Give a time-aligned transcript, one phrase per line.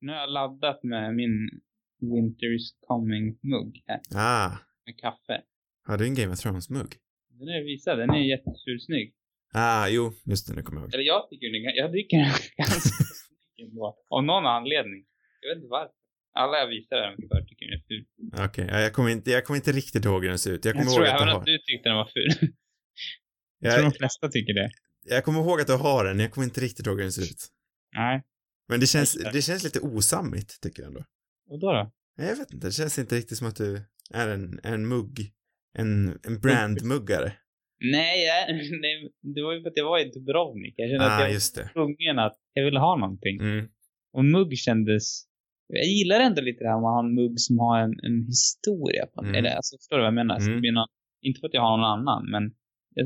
[0.00, 1.50] Nu har jag laddat med min
[2.00, 4.00] Winter is coming-mugg här.
[4.14, 5.42] Ah, Med kaffe.
[5.86, 6.90] har du en Game of Thrones-mugg?
[7.38, 7.98] Den är visad.
[7.98, 9.14] Den är jättesnygg.
[9.54, 10.94] Ah, jo, just det, nu kommer jag ihåg.
[10.94, 12.26] Eller jag tycker den jag tycker den
[12.56, 13.96] ganska snygg ändå.
[14.10, 15.04] Av någon anledning.
[15.40, 15.94] Jag vet inte varför.
[16.32, 18.04] Alla jag visar den för tycker den är ful.
[18.46, 20.64] Okej, ja, jag kommer inte, jag kommer inte riktigt ihåg hur den ser ut.
[20.64, 21.44] Jag Jag, kommer tror ihåg att även du att har...
[21.46, 22.48] du tyckte den var ful.
[23.60, 24.70] Jag tror Jag, de flesta tycker det.
[25.04, 27.22] jag kommer ihåg att du har den, jag kommer inte riktigt ihåg hur den ser
[27.22, 27.42] ut.
[27.96, 28.22] Nej.
[28.68, 31.04] Men det känns, Jag- det känns lite osammigt, tycker jag ändå.
[31.50, 31.92] Och då då?
[32.18, 33.80] Nej, Jag vet inte, det känns inte riktigt som att du
[34.14, 35.32] är en, en mugg.
[35.78, 37.32] En, en brandmuggare.
[37.80, 40.74] Nej, jag, nej, det var ju för att jag var i Dubrovnik.
[40.76, 41.62] Jag kände att Ah, jag just det.
[41.62, 43.40] var tvungen att, jag ville ha någonting.
[43.40, 43.68] Mm.
[44.12, 45.24] Och mugg kändes,
[45.68, 48.26] jag gillar ändå lite det här om man har en mugg som har en, en
[48.26, 49.20] historia på.
[49.22, 49.34] Mm.
[49.34, 50.38] Eller alltså, förstår du vad jag menar?
[50.38, 50.54] Så Mm.
[50.54, 50.88] det blir någon,
[51.22, 52.42] inte för att jag har någon annan, men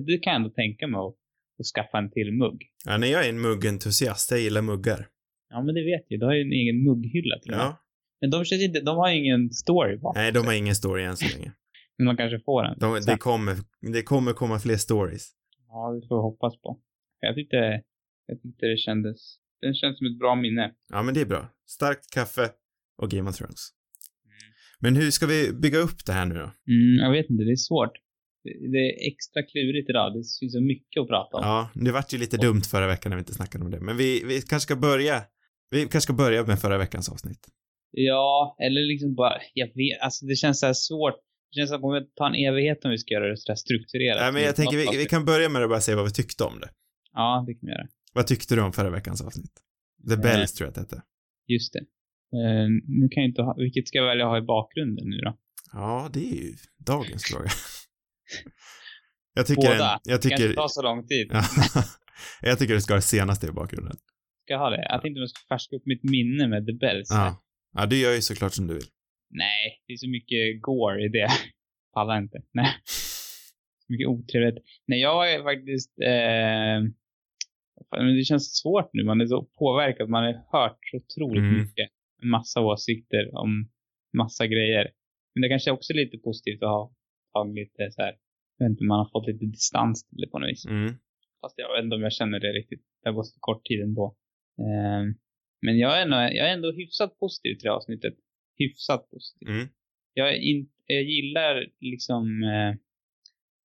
[0.06, 1.14] det kan jag ändå tänka mig att,
[1.60, 2.58] att skaffa en till mugg.
[2.84, 5.08] Ja, när jag är en muggentusiast, jag gillar muggar.
[5.52, 6.20] Ja, men det vet jag.
[6.20, 7.66] Du har ju en egen mugghylla till och med.
[7.66, 7.78] Ja.
[8.20, 11.16] Men de känns inte, de har ingen story bakom Nej, de har ingen story än
[11.16, 11.52] så länge.
[11.98, 12.78] Men de kanske får en.
[12.78, 13.56] De, det, kommer,
[13.92, 15.24] det kommer komma fler stories.
[15.68, 16.80] Ja, det får vi hoppas på.
[17.20, 17.56] Jag tyckte,
[18.26, 19.16] jag tyckte det kändes,
[19.60, 20.74] den känns som ett bra minne.
[20.92, 21.48] Ja, men det är bra.
[21.66, 22.50] Starkt kaffe
[23.02, 23.70] och Game of Thrones.
[24.80, 26.50] Men hur ska vi bygga upp det här nu då?
[26.72, 27.92] Mm, jag vet inte, det är svårt.
[28.44, 30.12] Det, det är extra klurigt idag.
[30.12, 31.42] Det finns så mycket att prata om.
[31.44, 33.80] Ja, det vart ju lite dumt förra veckan när vi inte snackade om det.
[33.80, 35.22] Men vi, vi kanske ska börja,
[35.72, 37.48] vi kanske ska börja med förra veckans avsnitt.
[37.90, 41.14] Ja, eller liksom bara, jag vet, alltså det känns så här svårt.
[41.50, 43.52] Det känns som att det kommer ta en evighet om vi ska göra det så
[43.52, 44.20] här strukturerat.
[44.20, 46.44] Nej, men jag tänker vi, vi kan börja med att bara säga vad vi tyckte
[46.44, 46.70] om det.
[47.12, 47.86] Ja, det kan vi göra.
[48.12, 49.52] Vad tyckte du om förra veckans avsnitt?
[50.08, 51.02] The Bells tror jag att det hette.
[51.46, 51.80] Just det.
[52.36, 52.68] Uh,
[53.00, 55.38] nu kan jag inte ha, vilket ska jag välja ha i bakgrunden nu då?
[55.72, 56.54] Ja, det är ju
[56.86, 57.50] dagens fråga.
[59.34, 59.92] Jag tycker, Båda.
[59.92, 61.28] en, jag Det kanske tycker, tar så lång tid.
[61.32, 61.42] ja,
[62.42, 63.96] jag tycker det ska vara det senaste i bakgrunden.
[64.44, 64.86] Ska ha det?
[64.88, 67.08] Jag tänkte om jag ska färska upp mitt minne med The Bells.
[67.10, 67.42] Ja.
[67.74, 68.86] Ja, du gör ju såklart som du vill.
[69.30, 71.28] Nej, det är så mycket gore i det.
[71.94, 72.42] Pallar inte.
[72.52, 72.68] Nej.
[73.86, 74.64] Så mycket otrevligt.
[74.86, 75.90] Nej, jag är faktiskt...
[76.00, 76.92] Eh,
[77.96, 79.04] men det känns svårt nu.
[79.04, 80.08] Man är så påverkad.
[80.08, 81.60] Man har hört så otroligt Mm.
[81.60, 81.88] mycket.
[82.22, 83.70] En massa åsikter om
[84.16, 84.90] massa grejer.
[85.34, 86.92] Men det kanske också är lite positivt att ha
[87.32, 88.14] tagit lite så här.
[88.58, 90.66] Jag vet inte, man har fått lite distans till det på något vis.
[90.66, 90.94] Mm.
[91.40, 92.82] Fast jag vet inte om jag känner det riktigt.
[93.02, 94.16] Det har gått så kort tid ändå.
[94.58, 95.14] Eh,
[95.62, 98.14] men jag är, ändå, jag är ändå hyfsat positiv till det avsnittet.
[98.58, 99.48] Hyfsat positiv.
[99.48, 99.68] Mm.
[100.14, 102.42] Jag, in, jag gillar liksom...
[102.42, 102.78] Eh,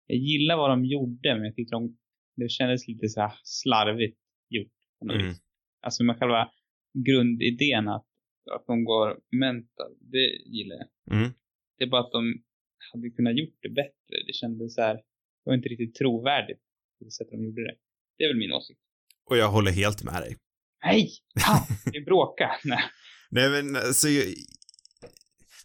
[0.06, 1.96] jag gillar vad de gjorde, men jag tyckte de,
[2.36, 4.72] det kändes lite så här slarvigt gjort.
[4.98, 5.26] På något Mm.
[5.28, 5.42] vis.
[5.80, 6.50] Alltså med själva
[7.06, 8.06] grundidén att,
[8.54, 11.16] att de går mental, det gillar jag.
[11.16, 11.30] Mm.
[11.78, 12.42] Det är bara att de
[12.92, 14.14] hade kunnat gjort det bättre.
[14.26, 15.02] Det kändes så här, det
[15.44, 16.60] var inte riktigt trovärdigt
[16.98, 17.76] på det sättet de gjorde det.
[18.18, 18.80] Det är väl min åsikt.
[19.30, 20.36] Och jag håller helt med dig.
[20.86, 21.10] Nej!
[21.92, 22.50] Vi bråkar.
[22.64, 22.82] Nej.
[23.30, 24.24] Nej, men alltså, jag,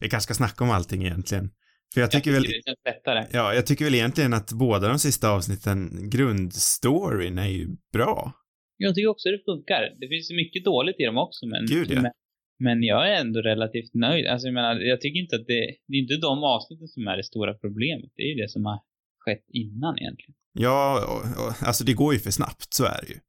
[0.01, 1.49] vi kanske ska snacka om allting egentligen.
[1.93, 3.25] För jag tycker väl, det känns lättare.
[3.31, 8.33] ja, jag tycker väl egentligen att båda de sista avsnitten, grundstoryn är ju bra.
[8.77, 9.81] Jag tycker också det funkar.
[9.99, 11.65] Det finns mycket dåligt i dem också, men...
[11.65, 12.01] Gud, ja.
[12.01, 12.11] men,
[12.59, 14.27] men jag är ändå relativt nöjd.
[14.27, 15.61] Alltså jag menar, jag tycker inte att det...
[15.87, 18.11] Det är inte de avsnitten som är det stora problemet.
[18.15, 18.79] Det är ju det som har
[19.19, 20.35] skett innan egentligen.
[20.53, 23.19] Ja, och, och, alltså det går ju för snabbt, så är det ju.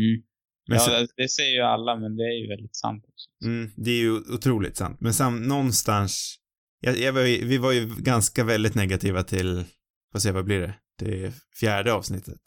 [0.00, 0.22] Mm.
[0.68, 3.46] Men ja, sen- det, säger ju alla, men det är ju väldigt sant också.
[3.46, 5.00] Mm, det är ju otroligt sant.
[5.00, 6.36] Men sam, någonstans,
[6.80, 9.64] jag, jag var, ju- vi var ju ganska väldigt negativa till,
[10.12, 10.74] får se vad blir det?
[10.98, 12.40] Det fjärde avsnittet.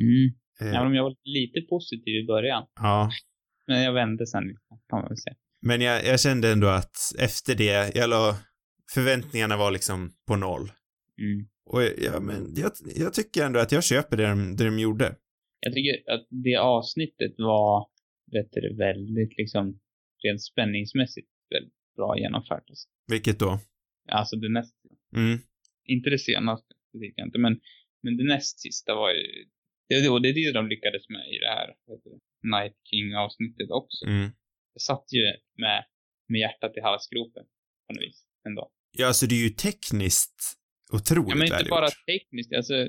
[0.00, 0.34] Mm.
[0.60, 2.64] Eh, Även om jag var lite positiv i början.
[2.80, 3.10] ja,
[3.66, 4.42] Men jag vände sen,
[4.90, 5.36] kan man väl säga.
[5.62, 8.36] men jag, jag kände ändå att efter det, jag la,
[8.94, 10.72] förväntningarna var liksom på noll.
[11.20, 11.46] Mm.
[11.66, 15.14] Och ja, men jag, jag tycker ändå att jag köper det de, det de gjorde.
[15.64, 17.88] Jag tycker att det avsnittet var,
[18.32, 19.80] vet du, väldigt liksom,
[20.24, 22.64] rent spänningsmässigt väldigt bra genomfört.
[22.68, 23.58] Alltså, Vilket då?
[24.08, 24.74] alltså det näst,
[25.16, 25.38] Mm,
[25.84, 27.60] inte det senaste, det tycker jag inte, men,
[28.02, 29.22] men det näst sista var ju,
[29.88, 32.20] det, och det är det de lyckades med i det här, heter det,
[32.56, 34.06] Night King avsnittet också.
[34.06, 34.30] mm.
[34.74, 35.22] Jag satt ju
[35.56, 35.84] med,
[36.28, 37.44] med hjärtat i halsgropen,
[37.86, 38.72] på något vis, ändå.
[38.92, 40.38] Ja, alltså det är ju tekniskt
[40.92, 42.88] otroligt Ja, men inte bara tekniskt, alltså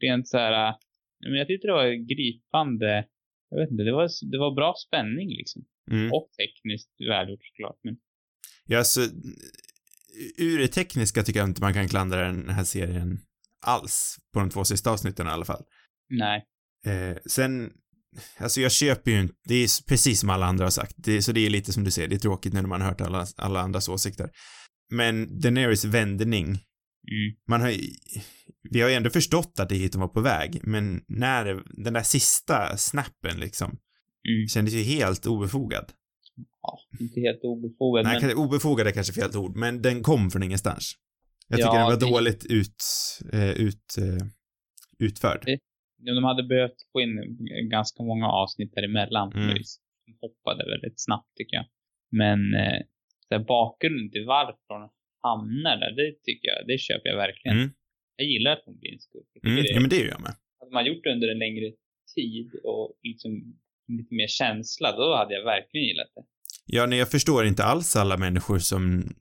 [0.00, 0.74] rent så här,
[1.20, 3.06] men jag tyckte det var gripande,
[3.50, 5.64] jag vet inte, det var, det var bra spänning liksom.
[5.90, 6.12] Mm.
[6.12, 7.96] Och tekniskt välgjort såklart, men
[8.66, 9.00] Ja, alltså,
[10.38, 13.18] ur det tekniska tycker jag inte man kan klandra den här serien
[13.66, 15.62] alls, på de två sista avsnitten i alla fall.
[16.08, 16.46] nej.
[16.86, 17.72] Eh, sen,
[18.36, 21.32] alltså jag köper ju inte, det är precis som alla andra har sagt, det, så
[21.32, 23.60] det är lite som du säger, det är tråkigt när man har hört alla, alla
[23.60, 24.30] andras åsikter.
[24.92, 26.58] Men Daenerys vändning.
[27.48, 27.74] Man har
[28.70, 31.44] vi har ju ändå förstått att det hit de var på väg, men när
[31.84, 33.78] den där sista snappen liksom,
[34.28, 34.48] Mm.
[34.48, 35.92] kändes ju helt obefogad.
[36.62, 38.04] ja, inte helt obefogad.
[38.04, 40.92] Nej, men, obefogad är kanske fel ord, men den kom från ingenstans.
[41.48, 42.82] Jag tycker Ja, den var det- dåligt ut,
[43.32, 44.26] eh, ut, eh,
[44.98, 45.42] utförd.
[45.46, 45.58] Det-
[46.14, 47.38] de hade behövt få in
[47.70, 49.32] ganska många avsnitt däremellan.
[49.32, 49.44] Mm.
[49.50, 49.54] Mm.
[50.06, 51.66] De hoppade väldigt snabbt tycker jag.
[52.10, 54.90] Men eh, bakgrunden till varför
[55.22, 57.56] hamnar där, det tycker jag, det köper jag verkligen.
[57.56, 57.70] Mm.
[58.16, 59.26] Jag gillar att hon blir en skurk.
[59.46, 59.64] Mm.
[59.74, 60.34] Ja, men det gör jag med.
[60.60, 61.72] Hade man gjort det under en längre
[62.14, 63.30] tid och liksom
[63.98, 66.22] lite mer känsla, då hade jag verkligen gillat det.
[66.66, 69.14] Ja, nej, jag förstår inte alls alla människor som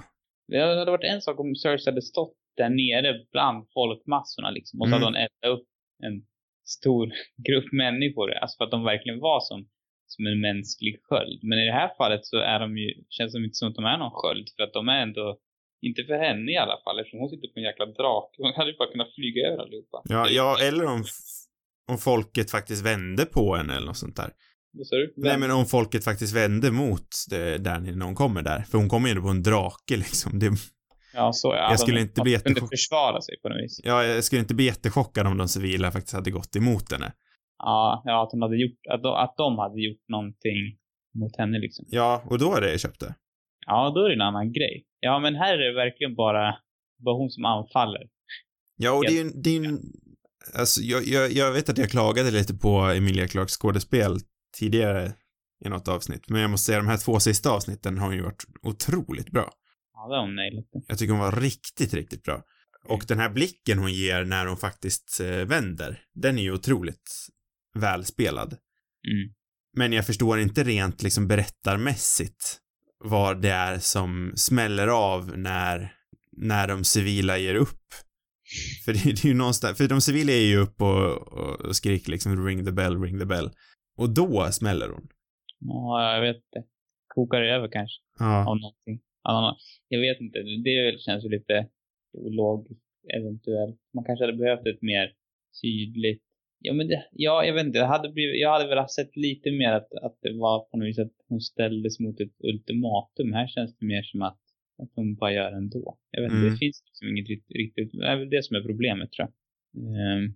[0.47, 4.81] Det hade varit en sak om Cersei hade stått där nere bland folkmassorna liksom.
[4.81, 5.03] Och så Mm.
[5.03, 5.67] hade hon eldat upp
[6.03, 6.15] en
[6.65, 7.05] stor
[7.47, 8.33] grupp människor.
[8.33, 9.59] Alltså för att de verkligen var som,
[10.07, 11.39] som en mänsklig sköld.
[11.43, 13.85] Men i det här fallet så är de ju, känns det inte som att de
[13.85, 14.47] är någon sköld.
[14.55, 15.37] För att de är ändå,
[15.81, 18.35] inte för henne i alla fall, eftersom hon sitter på en jäkla drake.
[18.37, 19.97] Hon hade ju bara kunnat flyga över allihopa.
[20.03, 21.03] Ja, ja eller om,
[21.91, 24.31] om folket faktiskt vände på henne eller något sånt där.
[24.73, 25.13] Vad sa du?
[25.17, 28.59] Nej, men om folket faktiskt vände mot det, där när hon kommer där.
[28.61, 30.39] För hon kommer ju på en drake liksom.
[30.39, 30.51] Det,
[31.13, 31.77] Ja, så ja.
[31.77, 33.79] skulle de, inte bli de kunde försvara sig på något vis.
[33.83, 37.13] ja, jag skulle inte bli jättechockad om de civila faktiskt hade gått emot henne.
[37.57, 40.77] Ja, ja att, de hade gjort, att, de, att de hade gjort någonting
[41.19, 41.85] mot henne liksom.
[41.89, 43.15] Ja, och då är det jag köpte.
[43.65, 44.85] Ja, då är det en annan grej.
[44.99, 46.55] Ja, men här är det verkligen bara,
[47.05, 48.01] bara hon som anfaller.
[48.77, 49.77] Ja, och det är ju det är ju
[50.53, 54.11] alltså jag, jag, jag vet att jag klagade lite på Emilia Clarks skådespel
[54.53, 55.13] tidigare
[55.65, 58.45] i något avsnitt, men jag måste säga de här två sista avsnitten har ju varit
[58.61, 59.53] otroligt bra.
[59.93, 60.65] Ja, det har hon nailat.
[60.87, 62.43] Jag tycker hon var riktigt, riktigt bra.
[62.85, 67.27] Och den här blicken hon ger när hon faktiskt eh, vänder, den är ju otroligt
[67.73, 68.57] välspelad.
[69.07, 69.33] Mm.
[69.77, 72.57] Men jag förstår inte rent liksom berättarmässigt
[73.03, 75.93] vad det är som smäller av när,
[76.37, 77.93] när de civila ger upp.
[78.85, 81.75] För det, det är ju någonstans, för de civila är ju upp och, och, och
[81.75, 83.51] skriker liksom ring the bell, ring the bell.
[83.95, 85.07] Och då smäller hon.
[85.59, 86.63] Ja, jag vet inte.
[87.07, 88.01] Kokar över kanske.
[88.19, 88.49] Ja.
[88.49, 88.99] Av någonting.
[89.23, 89.57] Ja,
[89.87, 90.39] Jag vet inte.
[90.39, 91.67] Det känns ju lite
[92.13, 92.83] ologiskt
[93.17, 93.79] eventuellt.
[93.93, 95.13] Man kanske hade behövt ett mer
[95.61, 96.23] tydligt
[96.63, 97.77] Ja, men det, ja, jag vet inte.
[97.79, 100.87] Jag hade, blivit, jag hade velat sett lite mer att, att det var på något
[100.87, 103.33] vis att hon ställdes mot ett ultimatum.
[103.33, 104.39] Här känns det mer som att,
[104.83, 105.97] att hon bara gör ändå.
[106.11, 106.51] Jag vet inte, Mm.
[106.53, 109.33] det finns liksom inget riktigt, riktigt, det är väl det som är problemet tror jag.
[109.83, 110.33] Ehm,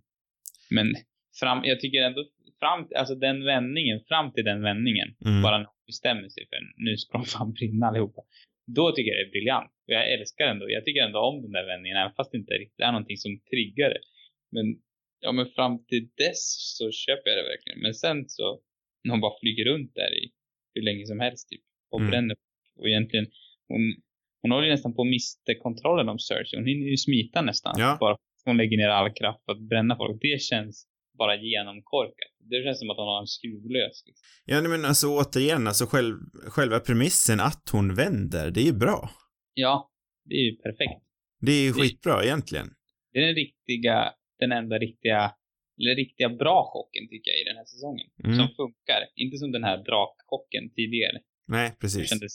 [0.70, 0.96] men
[1.40, 2.26] fram, jag tycker ändå,
[2.60, 5.42] fram, alltså den vändningen, fram till den vändningen, Mm.
[5.42, 8.22] bara när hon bestämmer sig för nu ska de fan brinna allihopa.
[8.78, 9.72] Då tycker jag det är briljant.
[9.88, 12.54] Och jag älskar ändå, jag tycker ändå om den där vändningen, även fast det inte
[12.54, 14.02] riktigt är någonting som triggar det.
[14.52, 14.66] Men,
[15.20, 16.42] ja men fram till dess
[16.78, 17.80] så köper jag det verkligen.
[17.86, 18.60] Men sen så,
[19.04, 20.32] när hon bara flyger runt där i
[20.74, 22.10] hur länge som helst typ, och Mm.
[22.12, 22.36] bränner.
[22.80, 23.26] Och egentligen,
[23.68, 23.82] hon,
[24.42, 26.58] hon håller ju nästan på att mista kontrollen om Cersei.
[26.60, 27.76] Hon hinner ju smita nästan.
[27.78, 27.98] Ja.
[28.00, 30.22] Bara hon lägger ner all kraft på att bränna folk.
[30.22, 32.32] Det känns bara genomkorkat.
[32.50, 34.04] Det känns som att hon har en skruvlös.
[34.06, 34.26] Liksom.
[34.46, 36.16] Ja, men alltså återigen, alltså själv,
[36.48, 39.10] själva premissen att hon vänder, det är ju bra.
[39.54, 39.92] Ja,
[40.26, 41.02] det är ju perfekt.
[41.42, 42.68] Det är ju Det- skitbra egentligen.
[43.12, 45.32] Det är den riktiga, den enda riktiga
[45.82, 48.08] eller riktiga bra chocken tycker jag i den här säsongen.
[48.24, 48.36] Mm.
[48.38, 49.02] Som funkar.
[49.16, 51.18] Inte som den här drakchocken tidigare.
[51.48, 52.10] Nej, Det precis.
[52.10, 52.34] kändes,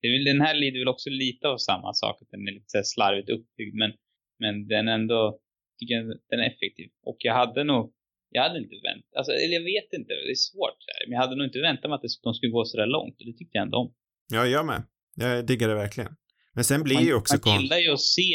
[0.00, 2.64] det väl, den här lider väl också lite av samma sak, att den är lite
[2.68, 3.92] så slarvigt uppbyggd, men,
[4.38, 5.38] men den ändå,
[5.78, 6.88] tycker jag, den är effektiv.
[7.02, 7.92] Och jag hade nog,
[8.36, 11.36] jag hade inte väntat, alltså, eller jag vet inte, det är svårt men jag hade
[11.36, 13.54] nog inte väntat mig att det- de skulle gå så där långt, och det tyckte
[13.58, 13.90] jag ändå om.
[14.36, 14.82] Ja, jag med.
[15.24, 16.12] Jag diggar det verkligen.
[16.56, 18.32] Men sen blir man, ju också man gillar ju att se,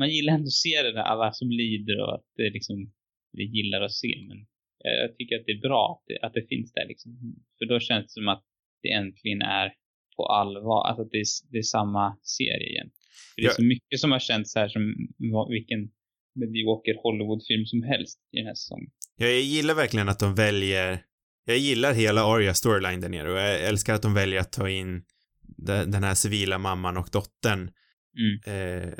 [0.00, 2.76] man gillar ändå att se det där, alla som lider och att det liksom,
[3.38, 4.38] vi gillar att se, men
[4.84, 7.10] jag, jag tycker att det är bra att det, att det finns där liksom.
[7.58, 8.44] För då känns det som att
[8.82, 9.68] det äntligen är
[10.16, 12.04] på allvar, alltså att det är, det är samma
[12.38, 12.90] serie igen.
[13.34, 14.82] För det är så mycket som har känts här som
[15.56, 15.80] vilken
[16.34, 18.90] medioker Hollywoodfilm som helst i den här säsongen.
[19.16, 21.02] Ja, jag gillar verkligen att de väljer...
[21.44, 24.68] Jag gillar hela Arya storyline där nere och jag älskar att de väljer att ta
[24.68, 25.02] in
[25.66, 27.70] de- den här civila mamman och dottern
[28.18, 28.82] Mm.
[28.82, 28.94] eh,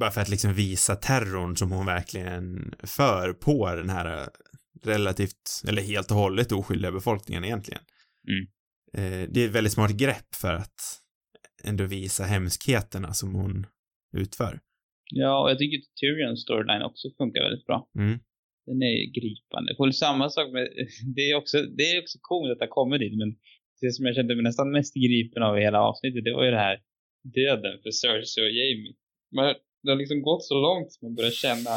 [0.00, 4.26] bara för att liksom visa terrorn som hon verkligen för på den här eh,
[4.84, 7.82] relativt, eller helt och hållet oskyldiga befolkningen egentligen.
[8.28, 8.44] Mm.
[8.94, 11.00] Eh, det är ett väldigt smart grepp för att
[11.64, 13.66] ändå visa hemskheterna som hon
[14.16, 14.60] utför.
[15.10, 17.88] Ja, och jag tycker att Tyrions storyline också funkar väldigt bra.
[17.98, 18.18] Mm.
[18.66, 19.74] Den är gripande.
[19.78, 20.68] Och samma sak med,
[21.16, 23.36] det är också, det är också coolt att det har kommit dit, men
[23.80, 26.50] det som jag kände mig nästan mest gripen av i hela avsnittet, det var ju
[26.50, 26.80] det här
[27.22, 28.94] döden för Cersei och Jamie.
[29.36, 31.70] Man, det har liksom gått så långt som man börjar känna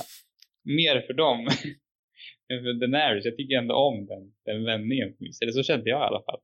[0.64, 1.40] mer för dem
[2.52, 3.26] än för Daenerys.
[3.26, 5.26] Jag tycker ändå om den, den vändningen på.
[5.42, 6.40] Eller så kände jag i alla fall.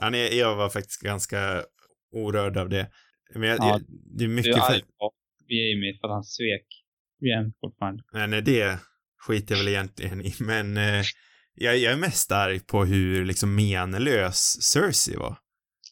[0.00, 1.64] Ja, nej, jag var faktiskt ganska
[2.12, 2.90] orörd av det.
[3.34, 5.12] Men jag, Ja, jag, det är Du mycket är arg på
[5.48, 6.66] Jamie för att han svek
[7.22, 8.02] igen fortfarande.
[8.12, 8.78] Nej, nej, det
[9.18, 11.02] skiter jag väl egentligen i, men eh,
[11.54, 15.36] jag, jag är mest arg på hur liksom menlös Cersei var.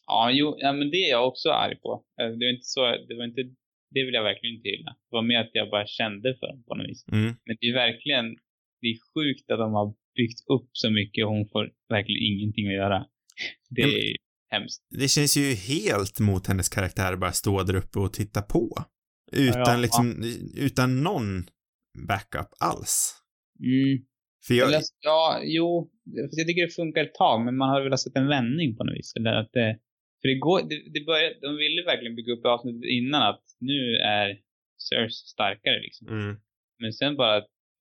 [0.07, 2.03] Ja, jo, ja, men det är jag också arg på.
[2.21, 3.41] Eh, Det var inte så, det var inte,
[3.93, 4.91] det vill jag verkligen inte gilla.
[4.91, 7.05] Det var mer att jag bara kände för dem på något vis.
[7.11, 7.25] Mm.
[7.45, 8.25] Men det är verkligen,
[8.81, 12.67] det är sjukt att de har byggt upp så mycket och hon får verkligen ingenting
[12.67, 12.99] att göra.
[13.69, 14.15] Det Ja, är
[14.49, 14.81] hemskt.
[14.89, 18.83] Det känns ju helt mot hennes karaktär att bara stå där uppe och titta på.
[19.31, 20.23] Utan Ja, ja, liksom,
[20.55, 21.45] utan någon
[22.07, 23.15] backup alls.
[23.59, 24.05] Mm.
[24.47, 27.99] För jag, Eller, ja, jo, jag tycker det funkar ett tag, men man har velat
[27.99, 29.13] sett en vändning på något vis.
[29.15, 29.79] Eller att det,
[30.21, 33.95] för det går, det, det började, de ville verkligen bygga upp avsnittet innan att nu
[33.95, 34.27] är
[34.89, 36.07] Cersei starkare liksom.
[36.07, 36.35] mm,
[36.79, 37.35] Men sen bara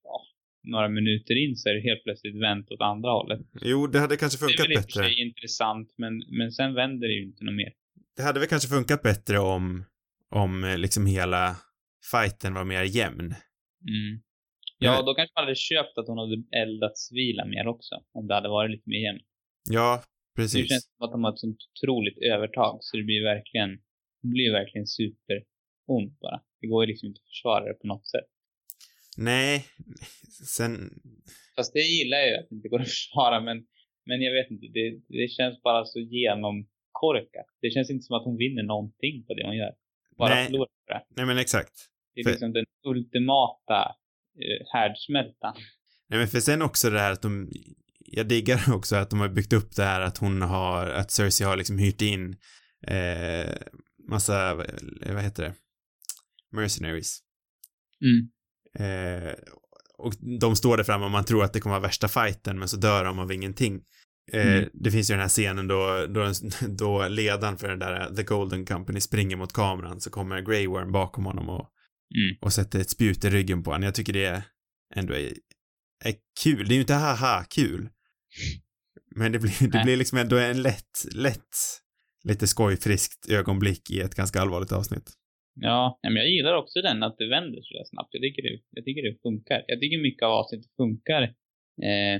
[0.05, 0.17] ja,
[0.63, 3.41] några minuter in så är det helt plötsligt vänt åt andra hållet.
[3.63, 5.13] jo, det hade kanske Det är funkat väl i och för bättre.
[5.27, 7.73] intressant, men, men sen vänder det ju inte något mer.
[8.17, 9.85] Det hade väl kanske funkat bättre om,
[10.31, 11.57] om eh, liksom hela
[12.13, 13.35] fighten var mer jämn.
[13.88, 14.23] Mm.
[14.78, 17.95] Ja, då kanske man hade köpt att hon hade eldat civila mer också.
[18.12, 19.23] Om det hade varit lite mer jämnt.
[19.71, 20.02] Ja,
[20.35, 20.69] Det precis.
[20.69, 23.71] känns som att de har ett sånt otroligt övertag, så det blir verkligen,
[24.23, 26.40] det blir verkligen superont bara.
[26.61, 28.28] Det går ju liksom inte att försvara det på något sätt.
[29.19, 29.64] Nej,
[30.57, 30.73] sen,
[31.57, 33.66] Fast det gillar jag ju, att det inte går att försvara, men,
[34.07, 37.47] men jag vet inte, det, det känns bara så genomkorkat.
[37.61, 39.75] Det känns inte som att hon vinner någonting på det hon gör.
[40.19, 40.47] Bara Nej.
[40.47, 41.05] förlorar på det.
[41.16, 41.73] nej men exakt.
[42.17, 43.95] Det är För- liksom den ultimata
[44.43, 45.55] eh, härdsmältan.
[46.09, 47.49] Nej men för sen också det här att de,
[47.99, 51.47] jag diggar också att de har byggt upp det här att hon har, att Cersei
[51.47, 52.37] har liksom hyrt in
[52.87, 53.53] eh,
[54.09, 55.55] massa, eh, vad heter det?
[56.53, 57.19] Mercenaries.
[58.05, 58.29] Mm.
[58.79, 59.33] Eh,
[59.99, 62.69] och de står där framme och man tror att det kommer vara värsta fighten men
[62.69, 63.75] så dör de av ingenting.
[64.33, 64.69] Eh, Mm.
[64.73, 66.33] Det finns ju den här scenen då, då,
[66.69, 70.93] då ledaren för den där The Golden Company springer mot kameran så kommer Grey Worm
[70.93, 71.71] bakom honom och,
[72.15, 72.37] Mm.
[72.41, 73.83] och sätter ett spjut i ryggen på honom.
[73.85, 74.45] Jag tycker det
[74.95, 75.33] ändå är,
[76.05, 76.69] är kul.
[76.69, 77.89] Det är ju inte haha kul.
[79.17, 81.55] Men det blir, det blir liksom ändå en lätt, lätt,
[82.25, 85.11] lite skojfriskt ögonblick i ett ganska allvarligt avsnitt.
[85.61, 88.09] Ja, men jag gillar också den, att det vänder så där snabbt.
[88.13, 89.65] Jag tycker det, jag tycker det funkar.
[89.67, 91.23] Jag tycker mycket av avsnittet funkar.
[91.89, 92.17] Eh,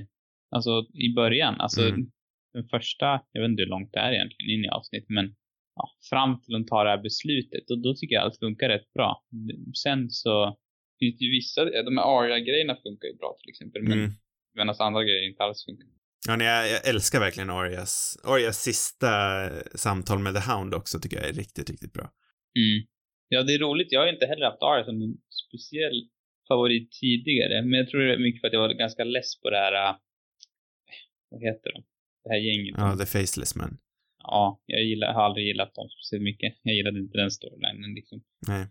[0.55, 2.11] alltså i början, alltså Mm.
[2.53, 5.35] den första, jag vet inte hur långt det är egentligen in i avsnittet, men
[5.77, 8.93] ja, fram till de tar det här beslutet och då tycker jag allt funkar rätt
[8.93, 9.23] bra.
[9.83, 10.57] Sen så
[10.99, 14.11] finns det ju vissa, de här Aria-grejerna funkar ju bra till exempel, men Mm.
[14.55, 15.87] medan andra grejer inte alls funkar.
[16.27, 19.09] Ja, nej, jag, älskar verkligen Arias, Arias sista
[19.75, 22.03] samtal med The Hound också tycker jag är riktigt, riktigt bra.
[22.61, 22.87] Mm.
[23.29, 23.87] Ja, det är roligt.
[23.91, 25.17] Jag har ju inte heller haft Aria som en
[25.47, 25.99] speciell
[26.47, 27.61] favorit tidigare.
[27.61, 29.73] Men jag tror det är mycket för att jag var ganska less på det här...
[29.89, 29.95] äh,
[31.29, 31.83] Vad heter de?
[32.23, 32.75] Det här gänget.
[32.77, 33.77] Ja, The Faceless Man.
[34.35, 36.51] Ja, jag gillar, har aldrig gillat dem speciellt mycket.
[36.63, 38.23] Jag gillade inte den storylinen liksom.
[38.47, 38.65] Nej.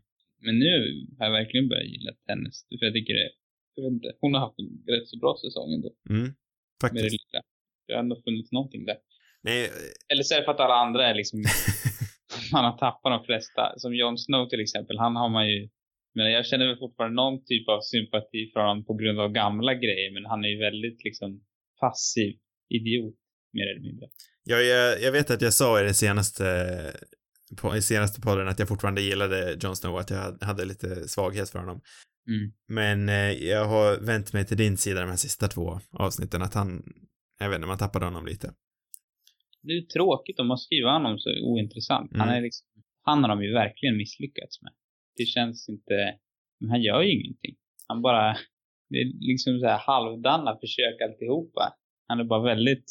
[0.45, 0.73] Men nu
[1.19, 2.55] har jag verkligen börjat gilla hennes.
[2.79, 3.31] För jag tycker det...
[3.75, 5.91] Jag vet inte, hon har haft en rätt så bra säsong ändå.
[6.11, 6.33] Mm, Med
[6.81, 7.13] det faktiskt.
[7.13, 7.41] lilla.
[7.87, 8.99] Det har ändå funnits någonting där.
[9.43, 9.71] Nej,
[10.13, 11.39] Eller så är det för att alla andra är liksom...
[12.53, 13.63] man har tappat de flesta.
[13.77, 14.99] Som Jon Snow till exempel.
[14.99, 15.69] Han har man ju
[16.15, 19.75] Men jag känner väl fortfarande någon typ av sympati för honom på grund av gamla
[19.75, 21.45] grejer, men han är ju väldigt liksom
[21.81, 23.15] passiv idiot,
[23.53, 24.07] mer eller mindre.
[24.49, 26.45] Ja, jag, jag vet att jag sa i det senaste,
[27.61, 31.51] på, i senaste podden att jag fortfarande gillade Jon Snow, att jag hade lite svaghet
[31.51, 31.81] för honom.
[32.29, 32.53] Mm.
[32.69, 36.55] Men eh, jag har vänt mig till din sida de här sista två avsnitten, att
[36.55, 36.83] han,
[37.41, 38.53] jag vet inte, man tappade honom lite.
[39.63, 42.11] Det är tråkigt om man skriver honom så ointressant.
[42.15, 42.39] Han, Mm.
[42.39, 42.67] är liksom,
[43.03, 44.73] han har de ju verkligen misslyckats med.
[45.17, 45.95] Det känns inte,
[46.61, 47.57] men han gör ju ingenting.
[47.87, 48.37] Han bara,
[48.89, 51.75] det är liksom så här halvdana försök alltihopa.
[52.09, 52.85] Han är bara väldigt,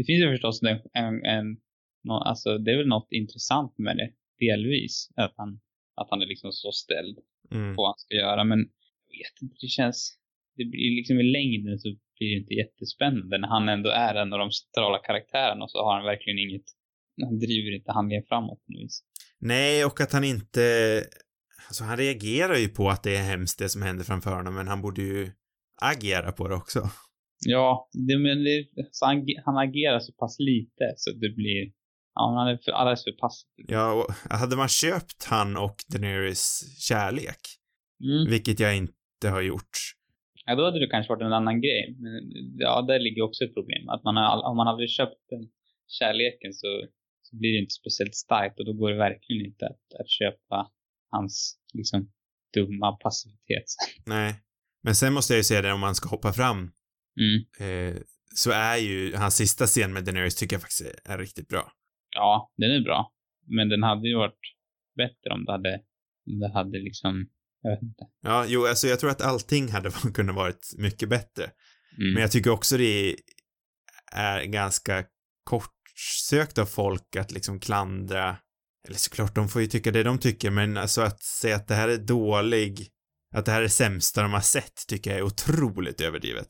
[0.00, 1.46] det finns ju förstås en, en, en
[2.30, 4.10] alltså det är väl något intressant med det,
[4.46, 5.08] delvis.
[5.16, 5.60] Att han,
[6.00, 7.18] att han är liksom så ställd
[7.52, 7.76] Mm.
[7.76, 8.44] på vad han ska göra.
[8.44, 8.58] Men
[9.08, 10.18] jag vet inte, det känns,
[10.56, 14.32] det blir liksom i längden så blir det inte jättespännande när han ändå är en
[14.32, 16.64] av de centrala karaktärerna och så har han verkligen inget,
[17.22, 19.04] han driver inte handlingen framåt på något vis.
[19.38, 20.64] Nej, och att han inte,
[21.68, 24.68] alltså han reagerar ju på att det är hemskt det som händer framför honom, men
[24.68, 25.30] han borde ju
[25.82, 26.90] agera på det också.
[27.46, 28.68] Ja, det, men det,
[29.00, 31.72] han, han agerar så pass lite så det blir,
[32.14, 33.64] ja, han är för, alldeles för passiv.
[33.68, 37.40] Ja, och hade man köpt han och Daenerys kärlek,
[38.04, 38.30] Mm.
[38.30, 39.78] vilket jag inte har gjort,
[40.46, 41.96] Ja, då hade det kanske varit en annan grej.
[41.98, 42.12] Men
[42.58, 43.88] ja, där ligger också ett problem.
[43.88, 45.48] Att man har, om man hade köpt den
[45.88, 46.66] kärleken så,
[47.22, 50.70] så blir det inte speciellt starkt och då går det verkligen inte att, att köpa
[51.10, 52.10] hans liksom
[52.54, 53.64] dumma passivitet.
[54.06, 54.34] nej.
[54.82, 56.72] Men sen måste jag ju säga det om man ska hoppa fram,
[57.16, 57.44] Mm.
[57.60, 58.02] eh,
[58.34, 61.72] så är ju hans sista scen med Daenerys tycker jag faktiskt är, är riktigt bra.
[62.14, 63.12] Ja, den är bra.
[63.46, 64.40] Men den hade ju varit
[64.96, 65.80] bättre om det hade,
[66.26, 67.26] om det hade liksom,
[67.62, 68.02] jag vet inte.
[68.22, 71.44] Ja, jo, alltså jag tror att allting hade kunnat varit mycket bättre.
[71.98, 72.12] Mm.
[72.12, 73.16] Men jag tycker också det
[74.12, 75.04] är ganska
[75.44, 78.36] kortsökt av folk att liksom klandra,
[78.86, 81.74] eller såklart de får ju tycka det de tycker, men alltså att säga att det
[81.74, 82.88] här är dålig,
[83.34, 86.48] att det här är sämsta de har sett tycker jag är otroligt överdrivet.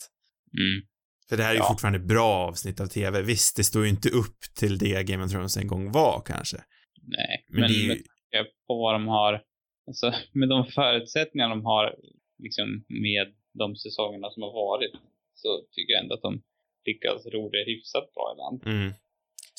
[0.58, 0.86] Mm.
[1.28, 1.68] För det här är ju Ja.
[1.68, 3.22] fortfarande bra avsnitt av TV.
[3.22, 6.56] Visst, det står ju inte upp till det Game of Thrones en gång var kanske.
[7.02, 9.42] Nej, Men, men, det är ju, på vad de har,
[9.86, 11.94] alltså med de förutsättningar de har
[12.38, 13.26] liksom med
[13.58, 14.92] de säsongerna som har varit
[15.34, 16.42] så tycker jag ändå att de
[16.86, 18.76] lyckas ro det hyfsat bra ibland.
[18.76, 18.92] mm.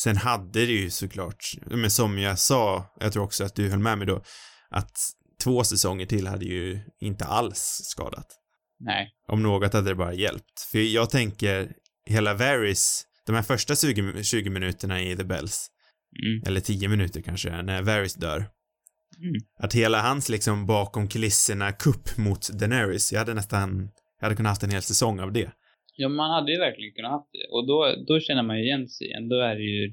[0.04, 3.80] Sen hade det ju såklart, men som jag sa, jag tror också att du höll
[3.80, 4.22] med mig då,
[4.70, 4.92] att
[5.44, 8.28] två säsonger till hade ju inte alls skadat.
[8.84, 9.12] Nej.
[9.28, 10.62] Om något hade det bara hjälpt.
[10.72, 11.72] För jag tänker,
[12.06, 15.68] hela Varys, de här första 20, 20 minuterna i The Bells,
[16.24, 16.44] Mm.
[16.48, 18.38] eller 10 minuter kanske, när Varys dör.
[18.38, 19.36] Mm.
[19.60, 23.90] Att hela hans liksom bakom kulisserna kupp mot Daenerys, jag hade nästan,
[24.20, 25.52] jag hade kunnat haft en hel säsong av det.
[25.96, 27.48] Ja, man hade ju verkligen kunnat haft det.
[27.56, 29.30] Och då, då känner man ju igen sig igen.
[29.30, 29.92] Då är det ju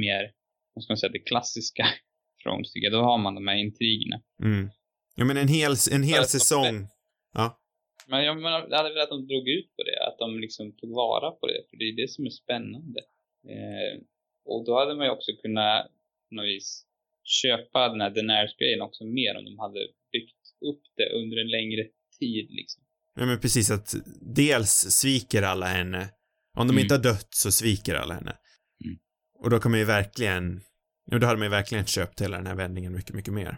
[0.00, 0.30] mer,
[0.74, 1.86] vad ska man säga, det klassiska
[2.74, 2.92] jag.
[2.92, 4.20] Då har man de här intrigerna.
[4.42, 4.70] Mm.
[5.14, 6.88] Ja men en hel, en hel säsong,
[7.34, 7.58] ja.
[8.06, 10.06] Men jag, menar, jag hade velat att de drog ut på det.
[10.08, 11.60] Att de liksom tog vara på det.
[11.70, 13.00] För det är det som är spännande.
[13.48, 14.00] Eh,
[14.44, 15.86] och då hade man ju också kunnat
[16.28, 16.84] på något vis
[17.24, 19.80] köpa den här Daenerys-grejen också mer om de hade
[20.12, 21.84] byggt upp det under en längre
[22.20, 22.82] tid liksom.
[23.16, 26.08] Ja men precis att dels sviker alla henne.
[26.58, 26.82] Om de Mm.
[26.82, 28.36] inte har dött så sviker alla henne.
[28.84, 28.98] Mm.
[29.38, 30.60] Och då kan man ju verkligen,
[31.10, 33.56] ja då hade man ju verkligen köpt hela den här vändningen mycket, mycket mer.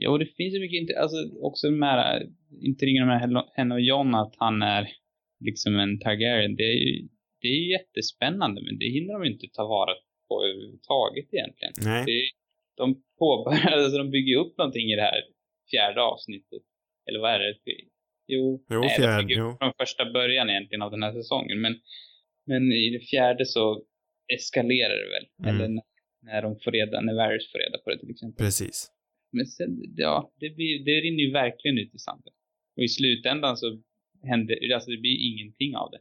[0.00, 1.16] Ja, och det finns ju mycket, alltså
[1.48, 2.26] också de här
[2.70, 3.20] intrigerna med
[3.56, 4.88] henne- och John, att han är
[5.40, 6.56] liksom en Targaryen.
[6.56, 7.08] Det är ju,
[7.40, 9.94] det är ju jättespännande, men det hindrar de inte ta vara
[10.28, 11.72] på överhuvudtaget egentligen.
[11.90, 12.04] Nej.
[12.06, 12.20] Det,
[12.76, 15.22] de påbörjar, alltså de bygger upp någonting i det här
[15.70, 16.62] fjärde avsnittet.
[17.06, 17.54] Eller vad är det?
[18.26, 19.56] Jo, Jo, nej, fjärde, de bygger upp jo.
[19.58, 21.60] från första början egentligen av den här säsongen.
[21.60, 21.74] Men,
[22.46, 23.82] men i det fjärde så
[24.34, 25.26] eskalerar det väl.
[25.38, 25.48] Mm.
[25.54, 25.84] Eller när,
[26.22, 28.46] när de får reda, när Varys får reda på det till exempel.
[28.46, 28.92] Precis.
[29.32, 32.32] Men sen, ja, det, blir, det rinner ju verkligen ut i sanden.
[32.76, 33.66] Och i slutändan så
[34.22, 35.98] händer, alltså det blir ingenting av det.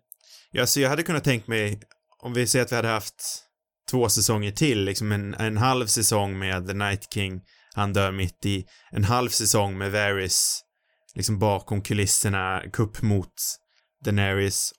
[0.52, 1.80] Ja, så jag hade kunnat tänkt mig,
[2.24, 3.24] om vi säger att vi hade haft
[3.92, 7.42] två säsonger till, liksom en, en halv säsong med The Night King,
[7.76, 10.62] han dör mitt i, en halv säsong med Varys,
[11.16, 13.34] liksom bakom kulisserna, kupp mot
[14.06, 14.72] Daenerys.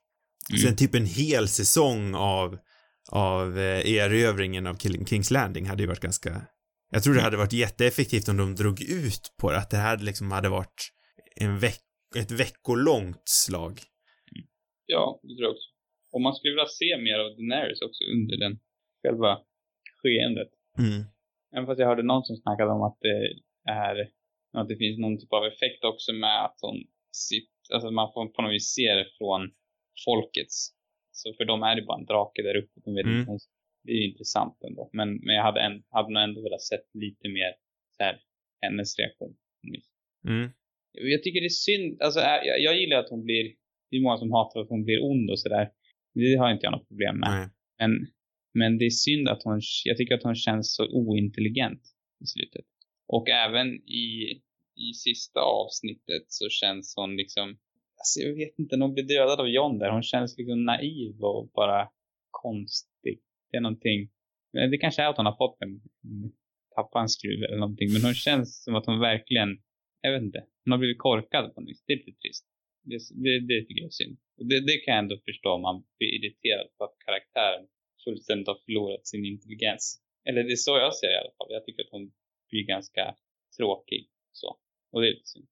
[0.51, 0.63] Mm.
[0.63, 2.59] Sen typ en hel säsong av,
[3.13, 6.43] av eh, erövringen av Kings Landing hade ju varit ganska,
[6.91, 9.99] jag tror det hade varit jätteeffektivt om de drog ut på det, att det här
[9.99, 10.93] liksom hade varit
[11.37, 11.83] en veck,
[12.17, 13.81] ett veckolångt slag.
[14.87, 15.69] Ja, det tror jag också.
[16.13, 18.55] Och man skulle vilja se mer av Daenerys också under den
[19.03, 19.31] själva
[20.03, 20.51] skeendet.
[20.79, 21.01] Mm.
[21.55, 23.17] Även fast jag hörde någon som snackade om att det
[23.87, 23.97] är,
[24.59, 26.77] att det finns någon typ av effekt också med att hon
[27.29, 29.41] sitter, alltså man får på något vis se det från
[30.07, 30.57] folkets.
[31.19, 32.77] Så för dem är det bara en drake där uppe.
[32.85, 33.21] De vet Mm.
[33.21, 33.33] inte,
[33.83, 34.91] det är intressant ändå.
[34.93, 37.53] Men, men jag hade, en, hade nog ändå velat sett lite mer
[37.97, 38.21] så här,
[38.61, 39.37] hennes reaktion.
[40.29, 40.51] Mm.
[40.93, 43.45] Jag tycker det är synd, alltså jag, jag gillar att hon blir,
[43.91, 45.71] det är många som hatar att hon blir ond och sådär.
[46.15, 47.51] Det har inte jag något problem med.
[47.79, 48.07] Men,
[48.55, 51.83] men det är synd att hon, jag tycker att hon känns så ointelligent
[52.25, 52.65] i slutet.
[53.07, 54.33] Och även i,
[54.77, 57.59] i sista avsnittet så känns hon liksom,
[57.97, 61.21] alltså jag vet inte, när hon blir dödad av John där, hon känns liksom naiv
[61.21, 61.89] och bara
[62.31, 63.21] konstig.
[63.51, 64.01] Det är någonting,
[64.57, 65.73] eh, det kanske är att hon har fått en,
[66.75, 69.51] tappat en skruv eller någonting, men hon känns som att hon verkligen,
[70.01, 71.85] jag vet inte, hon har blivit korkad på något vis.
[71.87, 72.45] Det är lite trist.
[72.91, 74.17] Det, det, det tycker jag är synd.
[74.39, 77.65] Och det, det kan jag ändå förstå om man blir irriterad på att karaktären
[78.05, 79.85] fullständigt har förlorat sin intelligens.
[80.29, 81.51] Eller det är så jag ser det i alla fall.
[81.51, 82.13] Jag tycker att hon
[82.51, 83.15] blir ganska
[83.57, 84.03] tråkig.
[84.33, 84.49] Så.
[84.93, 85.49] Och det är lite synd.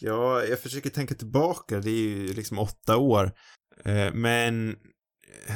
[0.00, 1.80] Ja, jag försöker tänka tillbaka.
[1.80, 3.24] Det är ju liksom åtta år.
[3.84, 4.76] Eh, men,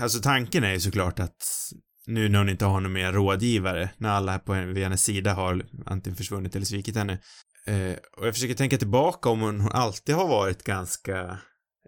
[0.01, 1.73] alltså tanken är ju såklart att
[2.07, 5.67] nu när hon inte har någon mer rådgivare, när alla här på hennes sida har
[5.87, 7.19] antingen försvunnit eller svikit henne.
[7.67, 11.39] Eh, och jag försöker tänka tillbaka om hon alltid har varit ganska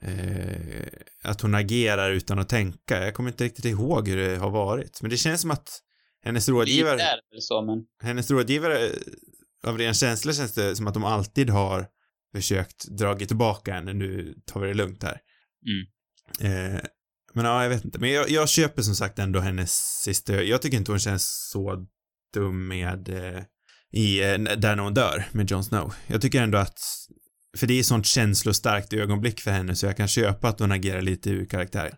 [0.03, 0.87] eh,
[1.23, 3.05] att hon agerar utan att tänka.
[3.05, 5.03] Jag kommer inte riktigt ihåg hur det har varit.
[5.03, 5.81] Men det känns som att
[6.25, 6.97] hennes rådgivare...
[6.97, 7.85] Lite är det väl så, men...
[8.03, 8.91] Hennes rådgivare,
[9.67, 11.87] av ren känsla känns det som att de alltid har
[12.35, 13.93] försökt dragit tillbaka henne.
[13.93, 15.21] Nu tar vi det lugnt här.
[15.67, 16.75] Mm.
[16.75, 16.81] Eh,
[17.35, 17.99] men ja, jag vet inte.
[17.99, 19.71] Men jag, jag köper som sagt ändå hennes
[20.05, 20.43] sista...
[20.43, 21.87] Jag tycker inte hon känns så
[22.35, 23.09] dum med...
[23.09, 23.43] Eh,
[23.93, 25.95] i, eh, där när hon dör med Jon Snow.
[26.07, 26.79] Jag tycker ändå att
[27.57, 31.03] för det är sånt känslostarkt ögonblick för henne så jag kan köpa att hon agerar
[31.03, 31.91] lite ur karaktär.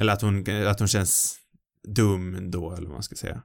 [0.00, 1.38] Eller att hon, att hon känns
[1.96, 3.42] dum då, eller vad man ska säga.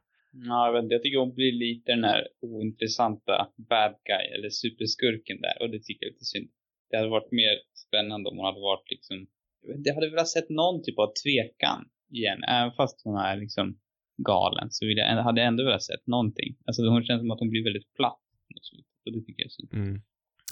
[0.49, 0.95] Ja, jag vet inte.
[0.95, 3.35] Jag tycker hon blir lite den här ointressanta
[3.69, 5.55] bad guy, eller superskurken där.
[5.61, 6.49] Och det tycker jag är lite synd.
[6.89, 7.55] Det hade varit mer
[7.85, 9.17] spännande om hon hade varit liksom...
[9.85, 12.43] Jag hade velat sett någon typ av tvekan igen.
[12.43, 13.77] Även fast hon är liksom
[14.17, 16.57] galen så vill jag, hade jag ändå velat sett någonting.
[16.65, 18.19] Alltså hon känns som att hon blir väldigt platt.
[19.05, 19.73] Och det tycker jag är synd.
[19.73, 20.01] Mm.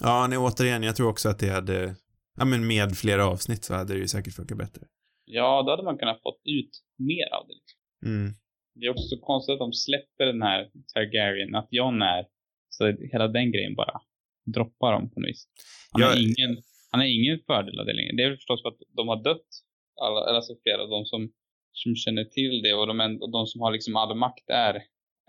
[0.02, 1.94] Ja, nej, återigen, jag tror också att det hade,
[2.38, 4.82] ja men med flera avsnitt så hade det ju säkert funkat bättre.
[5.24, 7.60] Ja, då hade man kunnat fått ut mer av det.
[8.08, 8.32] Mm.
[8.74, 12.26] Det är också så konstigt att de släpper den här Targaryen, att Jon är,
[12.68, 14.00] så hela den grejen bara
[14.54, 15.48] droppar dem på något vis.
[15.92, 16.62] Han, Jag- har ingen,
[16.94, 18.12] han har ingen fördel av det längre.
[18.16, 19.50] Det är förstås för att de har dött,
[20.04, 21.20] alla, alltså flera av de som,
[21.72, 24.74] som känner till det och de, och de som har liksom all makt är,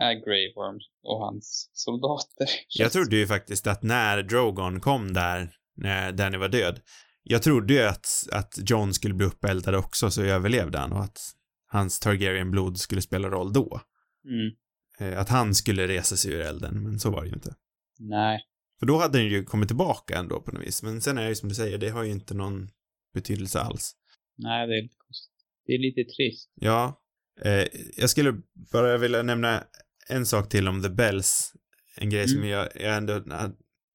[0.07, 2.47] är Grey Worm och hans soldater.
[2.69, 6.79] Jag trodde ju faktiskt att när Drogon kom där, när Danny var död,
[7.23, 11.19] jag trodde ju att, att Jon skulle bli uppeldad också så överlevde han och att
[11.67, 13.81] hans Targaryen-blod skulle spela roll då.
[14.25, 14.51] Mm.
[14.99, 17.55] Eh, Att han skulle resa sig ur elden, men så var det ju inte.
[17.99, 18.41] Nej.
[18.79, 20.83] För då hade den ju kommit tillbaka ändå på något vis.
[20.83, 22.69] Men sen är det ju som du säger, det har ju inte någon
[23.13, 23.93] betydelse alls.
[24.37, 25.31] Nej, det är lite konstigt.
[25.65, 26.51] Det är lite trist.
[26.55, 27.01] Ja.
[27.41, 28.33] Eh, jag skulle
[28.71, 29.63] bara vilja nämna
[30.09, 31.53] en sak till om The Bells.
[31.97, 32.49] En grej som Mm.
[32.49, 33.23] jag, jag ändå,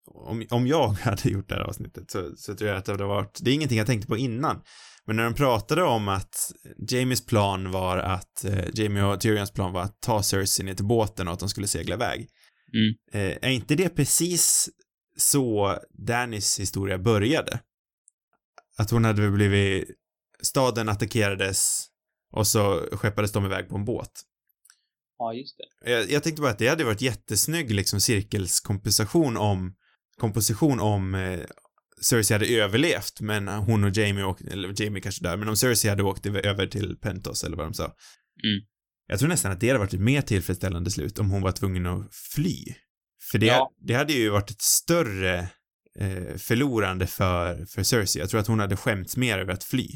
[0.07, 3.05] om, om jag hade gjort det här avsnittet så, så tror jag att det hade
[3.05, 4.63] varit, det är ingenting jag tänkte på innan.
[5.07, 6.35] Men när de pratade om att
[6.91, 10.85] Jamies plan var att, eh, Jamie och Tyrions plan var att ta Cersei ner till
[10.85, 12.29] båten och att de skulle segla iväg.
[12.75, 12.95] Mm.
[13.13, 14.69] Eh, är inte det precis
[15.17, 17.61] så Dannys historia började?
[18.79, 19.89] Att hon hade blivit,
[20.43, 21.87] staden attackerades
[22.33, 24.13] och så skeppades de iväg på en båt.
[25.19, 25.91] Ja, just det.
[25.91, 29.75] Jag, jag tänkte bara att det hade varit jättesnygg liksom cirkelskompensation om,
[30.17, 31.41] komposition om eh,
[32.01, 35.91] Cersei hade överlevt men hon och Jamie åkte, eller Jamie kanske där, men om Cersei
[35.91, 37.85] hade åkt över till Pentos eller vad de sa.
[37.85, 38.61] Mm.
[39.11, 41.87] Jag tror nästan att det hade varit ett mer tillfredsställande slut om hon var tvungen
[41.87, 42.65] att fly.
[43.31, 43.73] För det, Ja.
[43.77, 45.39] det hade ju varit ett större
[46.03, 48.21] eh, förlorande för, för Cersei.
[48.21, 49.89] Jag tror att hon hade skämts mer över att fly.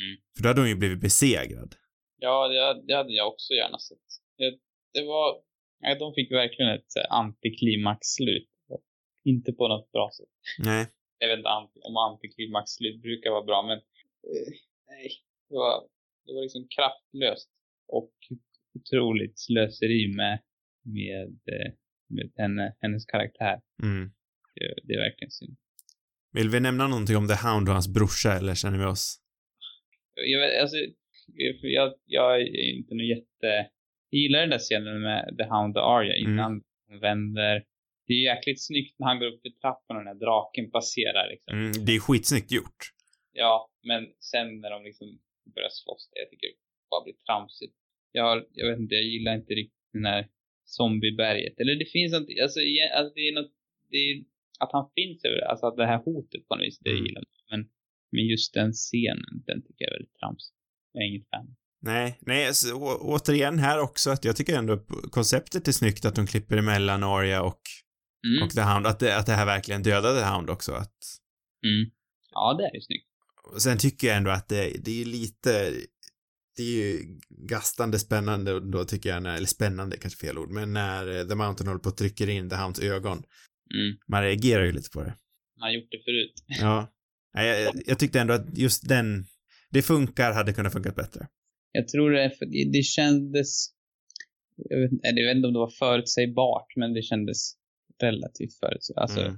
[0.00, 0.12] Mm.
[0.36, 1.74] För då hade hon ju blivit besegrad.
[2.18, 4.08] Ja, det, det hade jag också gärna sett.
[4.38, 4.50] Det,
[4.92, 5.42] det var...
[5.80, 8.48] Nej, de fick verkligen ett här antiklimax-slut.
[9.24, 10.32] Inte på något bra sätt.
[10.58, 10.86] Nej.
[11.18, 11.48] Jag vet inte
[11.88, 14.52] om antiklimax-slut brukar vara bra, men eh,
[14.88, 15.08] nej.
[15.48, 15.74] Det var,
[16.26, 17.50] det var liksom kraftlöst
[17.88, 18.12] och
[18.74, 20.38] otroligt slöseri med,
[20.84, 21.72] med, eh,
[22.08, 23.60] med henne, hennes karaktär.
[23.82, 24.12] Mm.
[24.54, 25.56] Det, det är verkligen synd.
[26.32, 29.20] Vill vi nämna någonting om The Hound och hans brorsa eller känner vi oss?
[30.14, 30.76] Jag, alltså,
[31.62, 33.48] jag, jag är inte någon jätte...
[34.10, 37.64] Jag gillar den där scenen med The Hound och Arya innan hon vänder.
[38.06, 41.30] Det är jäkligt snyggt när han går upp för trappan och den här draken passerar
[41.30, 41.58] liksom.
[41.58, 42.80] Mm, det är skitsnyggt gjort.
[43.32, 45.18] Ja, men sen när de liksom
[45.54, 46.54] börjar slåss, det jag tycker det
[46.90, 47.76] bara blir tramsigt.
[48.12, 50.28] Jag, jag vet inte, jag gillar inte riktigt den här
[50.64, 51.60] zombieberget.
[51.60, 52.60] Eller det finns något, alltså,
[52.96, 53.52] alltså det är något,
[53.90, 54.24] det är
[54.60, 57.04] att han finns över, alltså att det här hotet på något vis, det Mm.
[57.04, 57.58] gillar jag.
[57.58, 57.68] Men,
[58.12, 60.54] men just den scenen, den tycker jag är väldigt tramsig.
[60.92, 61.56] Jag är inget fan.
[61.84, 64.78] Nej, nej, alltså, å, återigen här också att jag tycker ändå
[65.10, 67.60] konceptet är snyggt att de klipper emellan Arya och
[68.26, 68.42] Mm.
[68.42, 70.72] och The Hound, att det, att det här verkligen dödade The Hound också.
[70.72, 70.96] Att,
[71.64, 71.90] Mm.
[72.30, 73.06] Ja, det är ju snyggt.
[73.58, 75.72] sen tycker jag ändå att det, det är lite,
[76.56, 80.50] det är ju gastande spännande och då tycker jag när, eller spännande kanske fel ord,
[80.50, 83.22] men när eh, The Mountain håller på och trycker in The Hounds ögon,
[83.74, 83.96] Mm.
[84.08, 85.14] man reagerar ju lite på det.
[85.58, 86.34] Han har gjort det förut.
[86.60, 86.92] Ja.
[87.34, 89.26] Nej, jag, jag tyckte ändå att just den,
[89.70, 91.28] det funkar, hade kunnat funkat bättre.
[91.72, 93.66] Jag tror det för det, det kändes...
[94.56, 97.52] Jag vet, inte- jag vet inte om det var förutsägbart, men det kändes
[98.02, 99.02] relativt förutsägbart.
[99.02, 99.36] Alltså Mm.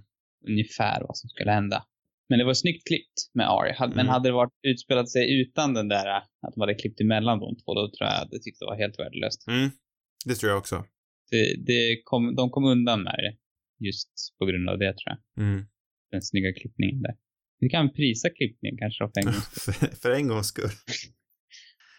[0.49, 1.85] ungefär vad som skulle hända.
[2.29, 3.75] Men det var snyggt klippt med Ari.
[3.81, 4.09] Men Mm.
[4.09, 7.75] hade det varit utspelat sig utan den där, att de hade klippt emellan de två,
[7.75, 9.49] då tror jag att det tyckte det var helt värdelöst.
[9.49, 9.71] Mm.
[10.25, 10.85] Det tror jag också.
[11.31, 13.37] Det, det kom, de kom undan med det.
[13.87, 15.45] Just på grund av det, tror jag.
[15.47, 15.65] Mm.
[16.11, 17.15] Den snygga klippningen där.
[17.61, 19.35] Vi kan prisa klippningen kanske då för en gång.
[19.65, 20.71] för, för en gångs skull.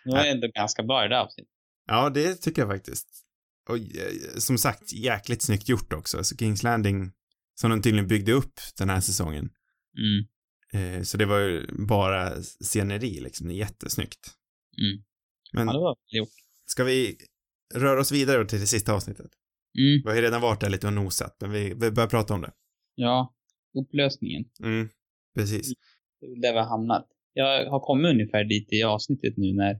[0.05, 1.51] Det var ändå ganska bra i det avsnittet.
[1.87, 3.07] Ja, det tycker jag faktiskt.
[3.69, 3.83] Och eh,
[4.37, 6.23] som sagt, jäkligt snyggt gjort också.
[6.23, 7.11] Så Kings Landing,
[7.55, 9.49] som de tydligen byggde upp den här säsongen.
[9.97, 10.25] Mm.
[10.97, 14.31] Eh, så det var ju bara sceneri liksom, det är jättesnyggt.
[14.77, 15.03] Mm.
[15.53, 16.29] Men Ja, det var gjort.
[16.65, 17.17] ska vi
[17.75, 19.31] röra oss vidare till det sista avsnittet?
[19.79, 20.01] Mm.
[20.03, 22.41] Vi har ju redan varit där lite och nosat, men vi, vi börjar prata om
[22.41, 22.51] det.
[22.95, 23.35] Ja,
[23.81, 24.43] upplösningen.
[24.63, 24.89] Mm,
[25.35, 25.73] precis.
[26.19, 27.07] Det är där vi har hamnat.
[27.33, 29.73] Jag har kommit ungefär dit i avsnittet nu när,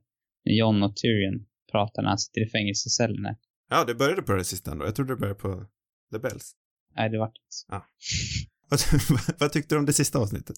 [0.45, 3.25] när John och Tyrion pratar när han sitter i fängelsecellen.
[3.25, 3.35] här.
[3.69, 4.85] Ja, det började på det sista ändå.
[4.85, 5.65] Jag trodde det började på
[6.13, 6.55] The Bells.
[6.95, 7.65] Nej, det vart inte så.
[7.71, 7.81] Vad,
[9.39, 10.55] vad tyckte du om det sista avsnittet?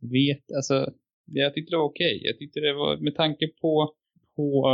[0.00, 0.92] Vet, alltså,
[1.24, 2.20] jag tyckte det var okej.
[2.24, 3.94] Jag tyckte det var, med tanke på,
[4.36, 4.66] på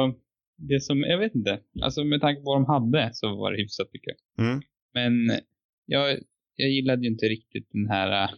[0.56, 1.60] det som, jag vet inte.
[1.82, 4.46] Alltså med tanke på vad de hade så var det hyfsat tycker jag.
[4.46, 4.62] Mm.
[4.94, 5.40] Men
[5.86, 6.18] jag,
[6.56, 8.30] jag gillade ju inte riktigt den här, äh,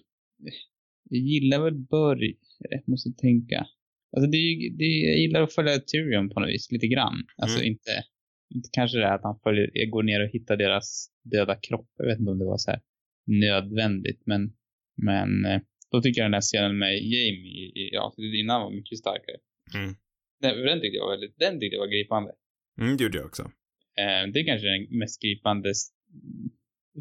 [1.11, 3.66] jag gillar väl börj, jag måste tänka.
[4.16, 7.26] Alltså det, det, jag gillar att följa Tyrion på något vis, lite grann.
[7.37, 7.68] Alltså Mm.
[7.72, 7.90] inte,
[8.54, 11.90] inte kanske det här att han följer, går ner och hittar deras döda kropp.
[11.96, 12.80] Jag vet inte om det var så här
[13.27, 14.53] nödvändigt, men,
[14.97, 15.61] men eh,
[15.91, 19.37] då tycker jag den här scenen med Jamie i, avsnittet innan var mycket starkare.
[19.75, 19.95] Mm.
[20.41, 22.33] Den, den tyckte jag var väldigt, den tyckte jag var gripande.
[22.81, 23.43] Mm, det gjorde jag också.
[24.03, 25.73] Eh, det är kanske den mest gripande...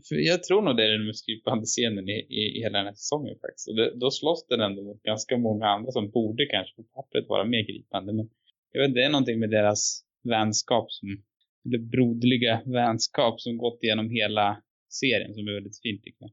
[0.10, 2.94] jag tror nog det är den mest gripande scenen i, i, i hela den här
[2.94, 3.68] säsongen faktiskt.
[3.70, 7.26] Och det, då slåss den ändå mot ganska många andra som borde kanske på pappret
[7.28, 8.14] vara mer gripande.
[8.14, 8.30] Men
[8.72, 11.24] jag vet det är någonting med deras vänskap som,
[11.66, 14.62] eller broderliga vänskap som gått igenom hela
[15.00, 16.32] serien som är väldigt fint tycker jag.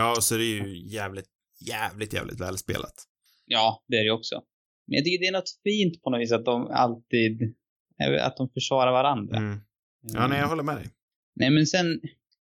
[0.00, 1.30] Ja, och så är det ju jävligt,
[1.68, 2.94] jävligt, jävligt välspelat.
[3.46, 4.42] Ja, det är det också.
[4.86, 7.54] Men jag tycker det är något fint på något vis att de alltid,
[8.20, 9.36] att de försvarar varandra.
[9.36, 9.58] Mm.
[10.14, 10.86] Ja, nej, jag håller med dig.
[11.34, 12.00] Nej, men sen,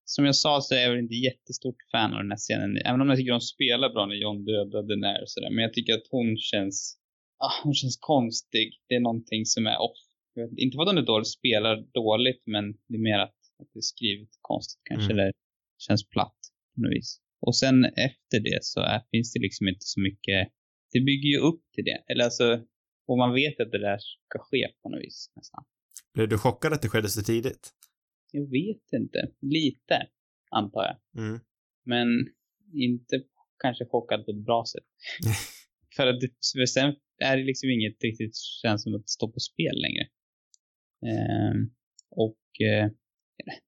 [0.04, 2.76] som jag sa så är jag väl inte jättestort fan av den här scenen.
[2.76, 5.50] Även om jag tycker de spelar bra när John dödade när och sådär.
[5.50, 6.98] Men jag tycker att hon känns,
[7.38, 8.68] ah, hon känns konstig.
[8.88, 9.98] Det är någonting som är off.
[10.34, 13.68] Vet, inte för att hon är dålig, spelar dåligt, men det är mer att, att
[13.72, 15.12] det är skrivet konstigt kanske.
[15.12, 15.18] Mm.
[15.18, 15.32] Eller
[15.86, 16.38] känns platt
[16.74, 17.20] på något vis.
[17.40, 20.48] Och sen efter det så är, finns det liksom inte så mycket,
[20.92, 22.04] det bygger ju upp till det.
[22.08, 22.64] Eller alltså,
[23.06, 25.64] och man vet att det där ska ske på något vis nästan.
[26.14, 27.70] Blev du chockad att det skedde så tidigt?
[28.30, 29.28] Jag vet inte.
[29.40, 30.06] Lite,
[30.50, 31.24] antar jag.
[31.24, 31.40] Mm.
[31.84, 32.08] Men
[32.72, 33.22] inte
[33.58, 34.84] kanske chockad på ett bra sätt.
[35.96, 36.20] för att
[36.56, 40.08] för sen är det liksom inget riktigt känns som att står på spel längre.
[41.10, 41.70] Ehm,
[42.10, 42.90] och eh,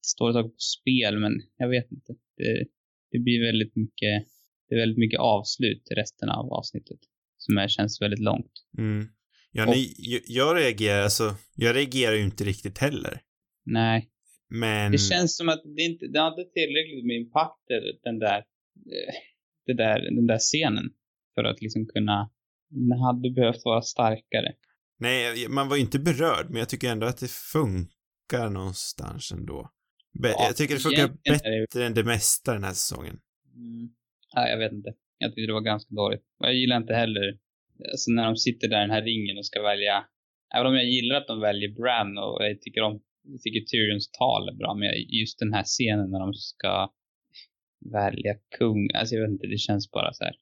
[0.06, 2.12] står saker på spel, men jag vet inte.
[2.36, 2.66] Det,
[3.10, 4.26] det blir väldigt mycket,
[4.68, 6.98] det är väldigt mycket avslut i resten av avsnittet.
[7.38, 8.52] Som är, känns väldigt långt.
[8.78, 9.08] Mm.
[9.52, 13.20] Ja, nej, jag, jag reagerar, alltså, jag reagerar ju inte riktigt heller.
[13.64, 14.08] Nej,
[14.48, 14.92] Men...
[14.92, 17.64] det känns som att det inte, det hade tillräckligt med impact,
[18.02, 19.14] den där, eh,
[19.66, 20.90] det där, den där scenen.
[21.34, 22.30] För att liksom kunna,
[22.68, 24.54] den hade behövt vara starkare.
[24.98, 27.95] Nej, man var ju inte berörd, men jag tycker ändå att det funkar
[28.32, 29.70] någonstans ändå.
[30.22, 33.18] Be- Ja, jag tycker det funkar är det- bättre än det mesta den här säsongen.
[33.54, 33.88] Mm.
[34.34, 34.90] Nej, jag vet inte.
[35.18, 36.24] Jag tyckte det var ganska dåligt.
[36.40, 37.38] Och jag gillar inte heller,
[37.92, 40.04] alltså när de sitter där i den här ringen och ska välja,
[40.54, 44.10] även om jag gillar att de väljer Bran och jag tycker om, jag tycker Tyrions
[44.10, 44.88] tal är bra, men
[45.20, 46.92] just den här scenen när de ska
[47.94, 50.34] välja kung, alltså jag vet inte, det känns bara så här.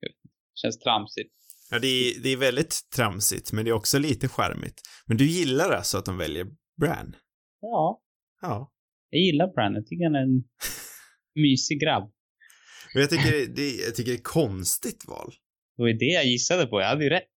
[0.00, 0.08] Det
[0.60, 1.32] känns tramsigt.
[1.70, 4.80] Ja, det är, det är väldigt tramsigt, men det är också lite charmigt.
[5.06, 6.46] Men du gillar alltså att de väljer
[6.80, 7.16] Bran?
[7.60, 8.02] Ja,
[8.40, 8.72] Ja.
[9.10, 9.74] jag gillar Bran.
[9.74, 10.44] Jag tycker han är en
[11.34, 12.12] mysig grabb.
[12.94, 15.32] Men jag tycker det, jag tycker det är konstigt val.
[15.76, 16.80] Det var det jag gissade på.
[16.80, 17.28] Jag hade ju rätt.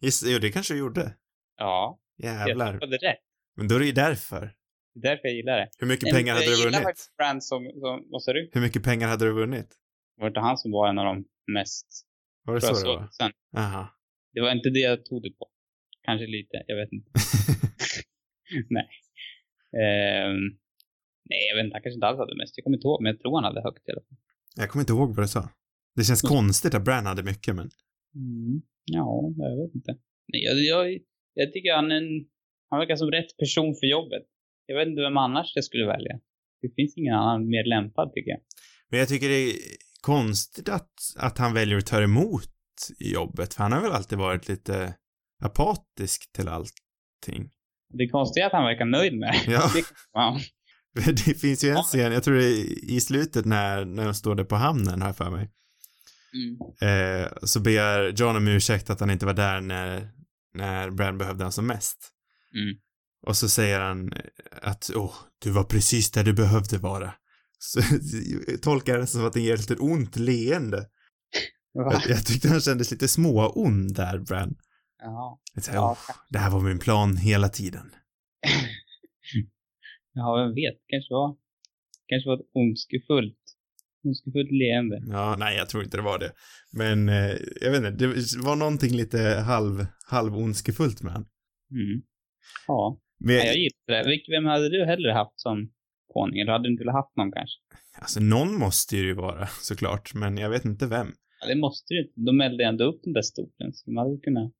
[0.00, 1.14] Just, jo, det kanske du gjorde.
[1.56, 2.72] Ja, Jävlar.
[2.74, 3.18] jag hade rätt.
[3.56, 4.40] Men då är det ju därför.
[4.94, 5.68] Det är därför jag gillar det.
[5.78, 6.82] Hur mycket Nej, pengar hade jag du gillar vunnit?
[6.86, 8.50] faktiskt Bran som, som, vad sa du?
[8.52, 9.74] Hur mycket pengar hade du vunnit?
[10.16, 11.86] Var det inte han som var en av de mest
[12.44, 13.08] Var det så det var?
[13.12, 13.32] sen?
[13.56, 13.88] Aha.
[14.32, 15.46] Det var inte det jag tog det på.
[16.02, 17.10] Kanske lite, jag vet inte.
[18.70, 18.88] Nej.
[19.82, 20.40] Ehm,
[21.30, 21.74] Nej, jag vet inte.
[21.74, 22.56] Han kanske inte alls hade mest.
[22.56, 24.16] Jag kommer inte ihåg, men jag tror han hade högt i alla fall.
[24.56, 25.48] Jag kommer inte ihåg vad du sa.
[25.96, 26.36] Det känns Mm.
[26.36, 27.70] konstigt att Bran hade mycket, men...
[28.14, 28.62] Mm.
[28.84, 29.92] Ja, jag vet inte.
[30.32, 30.98] Nej, jag, jag,
[31.34, 32.26] jag tycker han är en...
[32.70, 34.22] Han verkar som rätt person för jobbet.
[34.66, 36.20] Jag vet inte vem annars jag skulle välja.
[36.62, 38.40] Det finns ingen annan mer lämpad, tycker jag.
[38.88, 39.56] Men jag tycker det är
[40.00, 42.50] konstigt att, att han väljer att ta emot
[42.98, 44.94] jobbet, för han har väl alltid varit lite
[45.44, 47.50] apatisk till allting.
[47.90, 49.52] Det är att han verkar nöjd med det.
[49.52, 49.70] Ja.
[50.94, 51.12] Det-.
[51.26, 54.34] Det finns ju en scen, jag tror det är i slutet när, när de står
[54.34, 55.50] där på hamnen, har jag för mig.
[56.32, 57.22] Mm.
[57.22, 60.10] Eh, så ber John om ursäkt att han inte var där när,
[60.54, 61.98] när Bran behövde han som mest.
[62.54, 62.76] Mm.
[63.26, 64.12] Och så säger han
[64.62, 67.12] att, åh, du var precis där du behövde vara.
[67.58, 67.80] Så
[68.46, 70.86] jag tolkar det som att det ger ett litet ont leende.
[71.72, 74.54] Jag, jag tyckte han kändes lite småond där, Bran.
[75.02, 75.40] Ja.
[75.54, 75.96] Jag tänkte, Ja.
[76.28, 77.90] det här var min plan hela tiden.
[80.12, 80.78] ja, vem vet.
[80.86, 81.36] Kanske var,
[82.06, 83.38] kanske var ett ondskefullt,
[84.04, 85.02] ondskefullt leende.
[85.06, 86.32] Ja, nej, jag tror inte det var det.
[86.72, 91.26] Men, eh, jag vet inte, det var någonting lite halv, halv ondskefullt med han.
[91.70, 92.02] Mm.
[92.66, 93.00] Ja.
[93.24, 94.36] Men, ja, jag gillar det.
[94.36, 95.70] Vem hade du hellre haft som
[96.14, 96.38] konung?
[96.38, 97.60] Eller hade du inte velat haft någon kanske?
[98.02, 101.12] alltså någon måste ju vara, såklart, men jag vet inte vem.
[101.40, 102.20] Ja, det måste du inte.
[102.20, 104.52] De eldade ändå upp den där stolen, så de hade kunnat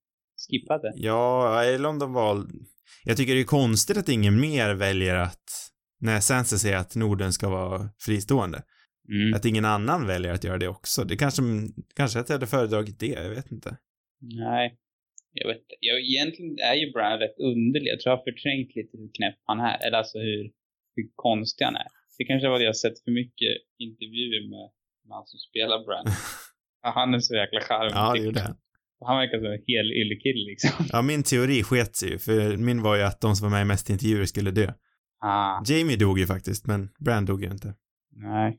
[0.49, 0.93] skippa det.
[0.97, 2.47] Ja, eller om de val...
[3.05, 5.45] Jag tycker det är konstigt att ingen mer väljer att,
[6.01, 8.63] när Sansa säger att Norden ska vara fristående,
[9.09, 9.35] Mm.
[9.35, 11.05] att ingen annan väljer att göra det också.
[11.05, 11.43] Det kanske,
[11.97, 13.77] kanske att jag hade föredragit det, jag vet inte.
[14.21, 14.77] Nej.
[15.33, 15.63] Jag vet.
[15.81, 17.89] Jag, egentligen är ju Bran rätt underlig.
[17.93, 19.87] Jag tror jag har förträngt lite hur knäpp han är.
[19.87, 20.43] Eller alltså hur,
[20.97, 21.89] hur konstig han är.
[22.19, 24.67] Det kanske var det jag sett för mycket intervjuer med,
[25.07, 25.79] med han som spelar.
[26.83, 27.93] Ja, han är så jäkla charmig.
[27.95, 28.57] Ja, det gjorde jag.
[29.07, 29.19] Han.
[29.19, 30.71] Verkar som en hel yllekille liksom.
[30.93, 33.63] Ja, min teori sket sig ju, för min var ju att de som var med
[33.63, 34.73] i mest intervjuer skulle dö.
[35.23, 37.75] Ah, Jamie dog ju faktiskt, men Bran dog ju inte.
[38.17, 38.59] nej.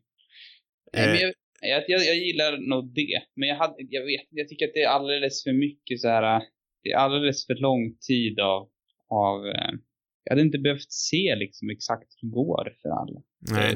[0.93, 1.11] nej Eh.
[1.11, 3.21] men jag, jag, jag, jag gillar nog det.
[3.35, 6.41] Men jag, hade, jag vet jag tycker att det är alldeles för mycket så här.
[6.83, 8.69] Det är alldeles för lång tid av,
[9.09, 9.71] av eh,
[10.23, 13.21] jag hade inte behövt se liksom exakt hur det går för alla.
[13.51, 13.75] Nej.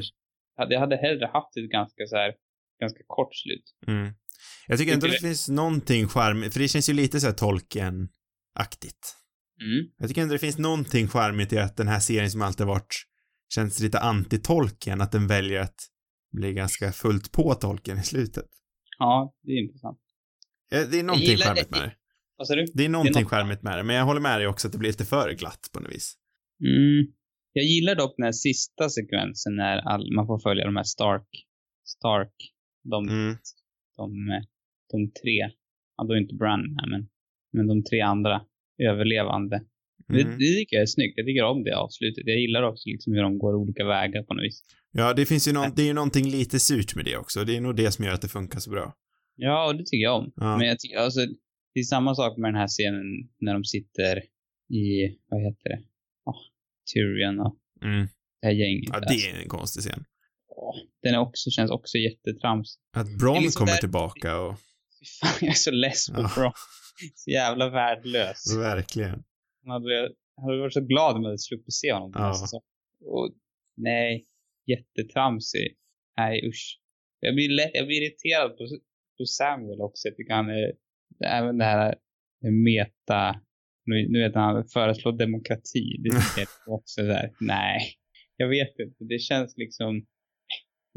[0.56, 2.34] Jag hade hellre haft ett ganska så här,
[2.80, 3.64] ganska kort slut.
[3.96, 4.14] Mm.
[4.66, 7.34] Jag tycker ändå Tycker det finns någonting charmigt, för det känns ju lite så här
[7.34, 9.14] Tolkien-aktigt.
[9.60, 9.90] Mm.
[9.98, 12.94] Jag tycker ändå det finns någonting charmigt i att den här serien som alltid varit,
[13.54, 15.80] känns lite anti-Tolkien, att den väljer att
[16.32, 18.48] bli ganska fullt på Tolkien i slutet.
[18.98, 19.98] Ja, det är intressant.
[20.70, 21.78] Ja, Det är någonting charmigt det.
[21.80, 21.94] med det.
[22.36, 22.64] Vad sa du?
[22.74, 24.78] Det är någonting något- charmigt med det, men jag håller med dig också att det
[24.78, 26.14] blir lite för glatt på något vis.
[26.64, 27.12] Mm.
[27.52, 31.28] Jag gillar dock den här sista sekvensen när all, man får följa de här Stark,
[31.84, 32.32] Stark,
[32.90, 33.36] de, Mm.
[33.96, 34.40] de,
[34.92, 35.50] de tre,
[35.96, 37.08] ja då är inte Bran med, men,
[37.52, 38.42] men de tre andra
[38.78, 39.62] överlevande.
[40.08, 40.38] Det, Mm.
[40.38, 41.14] det tycker jag är snyggt.
[41.16, 42.22] Jag tycker om det avslutet.
[42.26, 44.62] Jag gillar också liksom hur de går olika vägar på något vis.
[44.92, 47.44] Ja, det finns ju någon, det är ju någonting lite surt med det också.
[47.44, 48.94] Det är nog det som gör att det funkar så bra.
[49.36, 50.32] Ja, och det tycker jag om.
[50.36, 50.58] Ja.
[50.58, 51.20] Men jag tycker, alltså,
[51.74, 54.22] det är samma sak med den här scenen när de sitter
[54.74, 55.78] i, vad heter det?
[56.24, 56.36] Oh,
[56.94, 58.06] Tyrion och Mm.
[58.40, 58.90] det här gänget.
[58.92, 60.04] Ja, det är en konstig scen.
[60.58, 62.78] Åh, den är också, känns också jättetrams.
[62.96, 64.54] Att Bron är liksom kommer där- tillbaka och,
[65.20, 66.30] fan, jag är så less på Ja.
[66.36, 66.52] Bron.
[67.14, 68.56] Så jävla värdelös.
[68.58, 69.24] verkligen.
[69.64, 70.10] Han hade,
[70.42, 72.34] hade varit så glad om jag hade sluppit se honom Ja.
[72.34, 72.64] säsongen.
[73.04, 73.34] Och
[73.76, 74.26] nej,
[74.66, 75.76] jättetramsig.
[76.16, 76.80] Nej usch.
[77.20, 78.64] Jag blir, lätt, jag blir irriterad på,
[79.18, 80.08] på Samuel också.
[80.08, 80.72] Jag tycker han är,
[81.26, 81.94] även det här
[82.64, 83.40] meta,
[83.84, 85.96] nu, nu vet han föreslår demokrati.
[86.02, 86.08] Det
[86.66, 87.32] jag också där.
[87.40, 87.80] Nej,
[88.36, 89.04] jag vet inte.
[89.04, 90.06] Det känns liksom,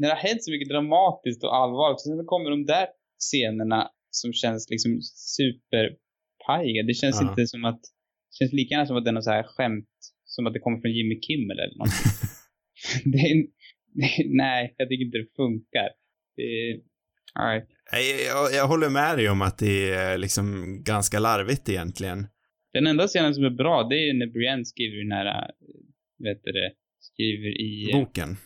[0.00, 2.86] när det har hänt så mycket dramatiskt och allvarligt, sen kommer de där
[3.28, 4.90] scenerna som känns liksom
[5.36, 6.82] superpajiga.
[6.90, 7.28] Det känns Ja.
[7.28, 7.80] inte som att,
[8.28, 10.60] det känns lika gärna som att det är något så här skämt, som att det
[10.64, 12.10] kommer från Jimmy Kimmel eller någonting.
[13.12, 13.36] det är,
[14.00, 14.10] det,
[14.44, 15.88] nej, jag tycker inte det funkar.
[16.36, 16.50] Det
[17.38, 17.66] nej.
[17.92, 20.44] Nej, jag, jag håller med dig om att det är liksom
[20.84, 22.26] ganska larvigt egentligen.
[22.72, 25.50] Den enda scenen som är bra, det är ju när Brienne skriver den här,
[26.24, 28.36] vet du det, skriver i eh, Boken.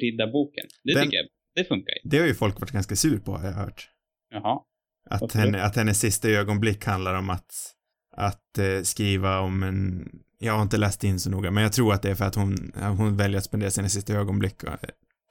[0.00, 0.64] Riddarboken.
[0.84, 2.10] Det Den- tycker jag, det funkar ju.
[2.10, 3.88] Det har ju folk varit ganska sur på, har jag hört.
[4.30, 4.60] Jaha.
[5.10, 7.52] Att, henne, att hennes sista ögonblick handlar om att,
[8.16, 10.08] att eh, skriva om en,
[10.38, 12.34] jag har inte läst in så noga, men jag tror att det är för att
[12.34, 14.74] hon, hon väljer att spendera sina sista ögonblick eh,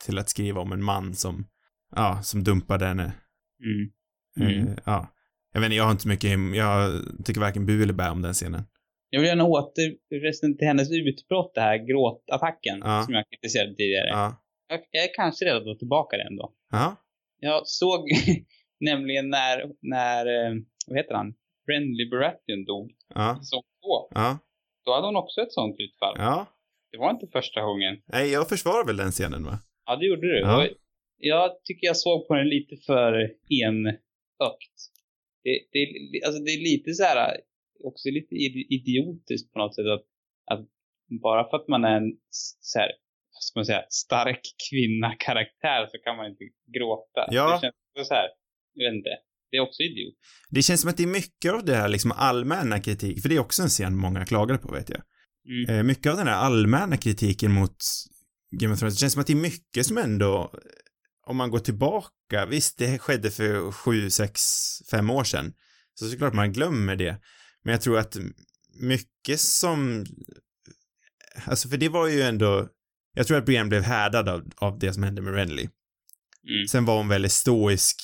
[0.06, 1.46] till att skriva om en man som,
[1.96, 3.04] ja, som dumpade henne.
[3.64, 3.92] Mm.
[4.52, 4.76] Eh, Mm.
[4.86, 5.14] ja.
[5.54, 8.22] Jag vet inte, jag har inte så mycket, jag tycker varken bu eller bä om
[8.22, 8.64] den scenen.
[9.10, 13.04] Jag vill gärna åter förresten till hennes utbrott, det här gråtattacken Ja.
[13.04, 14.08] som jag kritiserade tidigare.
[14.10, 14.44] Ja.
[14.68, 16.54] Jag, jag är kanske redo att gå tillbaka den då.
[16.72, 16.96] Ja.
[17.40, 18.10] Jag såg
[18.80, 20.54] nämligen när, när, eh,
[20.88, 21.34] vad heter han,
[21.66, 23.38] Friendly Baratheon dog, Ja.
[23.40, 24.08] säsong två.
[24.20, 24.40] Ja.
[24.86, 26.16] Då hade hon också ett sånt utfall.
[26.18, 26.46] Ja.
[26.92, 28.02] Det var inte första gången.
[28.06, 29.60] Nej, jag försvarar väl den scenen va?
[29.86, 30.40] Ja, det gjorde du.
[30.40, 30.68] Ja.
[31.18, 33.14] Jag tycker jag såg på den lite för
[33.50, 34.78] enögt.
[35.44, 35.88] Det, det,
[36.26, 37.38] alltså det är lite så här,
[37.84, 40.06] också lite id- idiotiskt på något sätt att,
[40.52, 40.66] att
[41.22, 42.18] bara för att man är en
[42.60, 42.92] så här,
[43.40, 46.44] ska man säga, stark kvinna-karaktär så kan man inte
[46.78, 47.22] gråta.
[47.32, 47.46] Ja.
[47.54, 48.28] Det känns så här,
[48.74, 49.10] jag vet inte.
[49.52, 50.16] Det är också idiot.
[50.50, 53.36] Det känns som att det är mycket av det här liksom allmänna kritik, för det
[53.36, 55.02] är också en scen många klagade på vet jag.
[55.50, 55.76] Mm.
[55.76, 57.78] Eh, mycket av den här allmänna kritiken mot
[58.52, 60.54] Game of Thrones, det känns som att det är mycket som ändå,
[61.28, 64.42] om man går tillbaka, visst det skedde för sju, sex,
[64.92, 65.54] fem år sedan,
[65.94, 67.22] så såklart man glömmer det.
[67.64, 68.18] Men jag tror att
[68.80, 70.06] mycket som,
[71.46, 72.70] alltså för det var ju ändå,
[73.18, 75.68] jag tror att Brienne blev härdad av, av det som hände med Renly.
[76.50, 76.68] Mm.
[76.68, 78.02] Sen var hon väldigt stoisk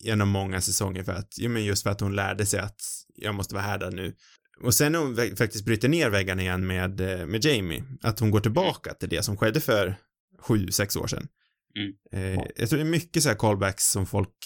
[0.00, 2.80] genom många säsonger för att, ja men just för att hon lärde sig att
[3.14, 4.14] jag måste vara härdad nu.
[4.62, 8.30] Och sen när hon faktiskt bryter ner väggarna igen med, eh, med Jamie, att hon
[8.30, 9.94] går tillbaka till det som skedde för
[10.38, 11.28] sju, sex år sedan.
[11.76, 11.94] Mm.
[12.12, 14.36] Eh, jag tror det är mycket så här callbacks som folk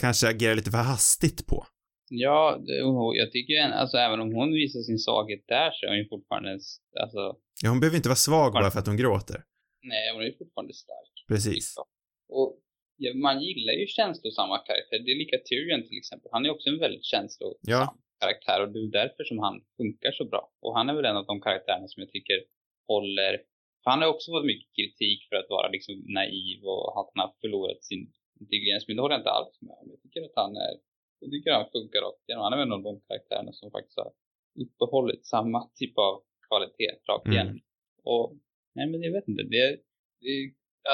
[0.00, 1.66] kanske agerar lite för hastigt på.
[2.08, 5.90] Ja, och jag tycker en, alltså även om hon visar sin svaghet där så är
[5.90, 6.50] hon ju fortfarande,
[7.00, 9.38] alltså, Ja, hon behöver inte vara svag bara för att hon gråter.
[9.82, 11.14] nej, hon är ju fortfarande stark.
[11.28, 11.74] Precis.
[12.28, 12.58] Och
[12.96, 15.02] ja, man gillar ju känslosamma karaktärer.
[15.04, 16.28] Det är lika Tyrion till exempel.
[16.32, 17.96] Han är också en väldigt känslosam Ja.
[18.20, 20.42] karaktär och det är därför som han funkar så bra.
[20.64, 22.38] Och han är väl en av de karaktärerna som jag tycker
[22.92, 23.32] håller...
[23.82, 27.20] För han har också fått mycket kritik för att vara liksom naiv och att han
[27.26, 28.02] har förlorat sin
[28.40, 28.82] intelligens.
[28.86, 29.86] Men det håller jag inte alls med om.
[29.92, 30.72] Jag tycker att han är...
[31.20, 32.42] Jag tycker han funkar rakt igenom.
[32.44, 34.12] Han är en av de karaktärerna som faktiskt har
[34.64, 36.14] uppehållit samma typ av
[36.52, 37.34] kvalitet rakt Mm.
[37.36, 37.60] igenom.
[38.04, 38.26] Och
[38.74, 39.42] nej men jag vet inte.
[39.42, 39.66] Det,
[40.20, 40.34] det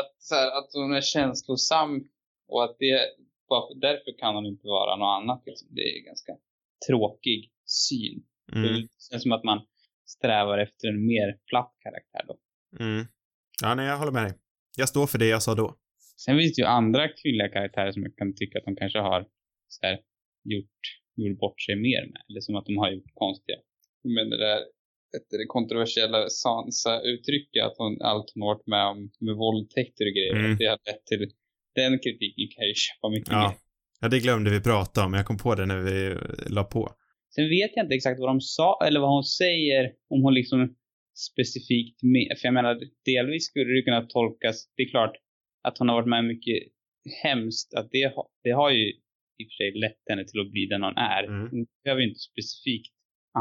[0.00, 2.08] att, så här, att hon är känslosam
[2.48, 2.94] och att det,
[3.86, 5.42] därför kan hon inte vara något annat.
[5.46, 5.68] Liksom.
[5.70, 6.32] Det är ganska
[6.88, 8.24] tråkig syn.
[8.52, 8.62] Mm.
[8.62, 9.66] Det känns som att man
[10.06, 12.38] strävar efter en mer platt karaktär då.
[12.84, 13.06] Mm.
[13.62, 14.34] Ja, nej, jag håller med dig.
[14.76, 15.76] Jag står för det jag sa då.
[16.24, 19.26] Sen finns det ju andra kvinnliga karaktärer som jag kan tycka att de kanske har
[19.68, 20.00] så här,
[20.44, 20.80] gjort,
[21.16, 22.22] gjort bort sig mer med.
[22.28, 23.58] Eller som att de har gjort konstiga.
[24.02, 24.60] Men det där
[25.12, 30.34] det kontroversiella Sansa-uttrycket att hon, allt hon har varit med om med våldtäkter och grejer.
[30.44, 30.56] Mm.
[30.58, 31.30] Det har lett till
[31.74, 33.48] den kritiken kan jag ju köpa mycket Ja.
[33.48, 33.56] mer.
[34.00, 35.14] Ja, det glömde vi prata om.
[35.14, 36.16] Jag kom på det när vi
[36.56, 36.82] la på.
[37.34, 40.74] Sen vet jag inte exakt vad de sa eller vad hon säger om hon liksom
[41.30, 45.16] specifikt med, för jag menar delvis skulle det kunna tolkas, det är klart
[45.62, 46.58] att hon har varit med mycket
[47.22, 48.84] hemskt, att det, det har ju
[49.40, 51.24] i och för sig lett henne till att bli den hon är.
[51.24, 51.48] Mm.
[51.50, 52.94] Hon behöver ju inte specifikt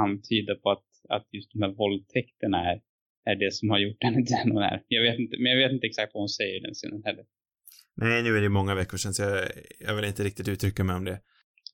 [0.06, 2.82] antyda på att, att just de här våldtäkterna är,
[3.26, 4.84] är det som har gjort henne till den hon är.
[4.88, 7.26] Jag vet inte, men jag vet inte exakt vad hon säger i den scenen heller.
[7.96, 9.48] Nej, nu är det många veckor sedan så jag,
[9.80, 11.22] jag vill inte riktigt uttrycka mig om det.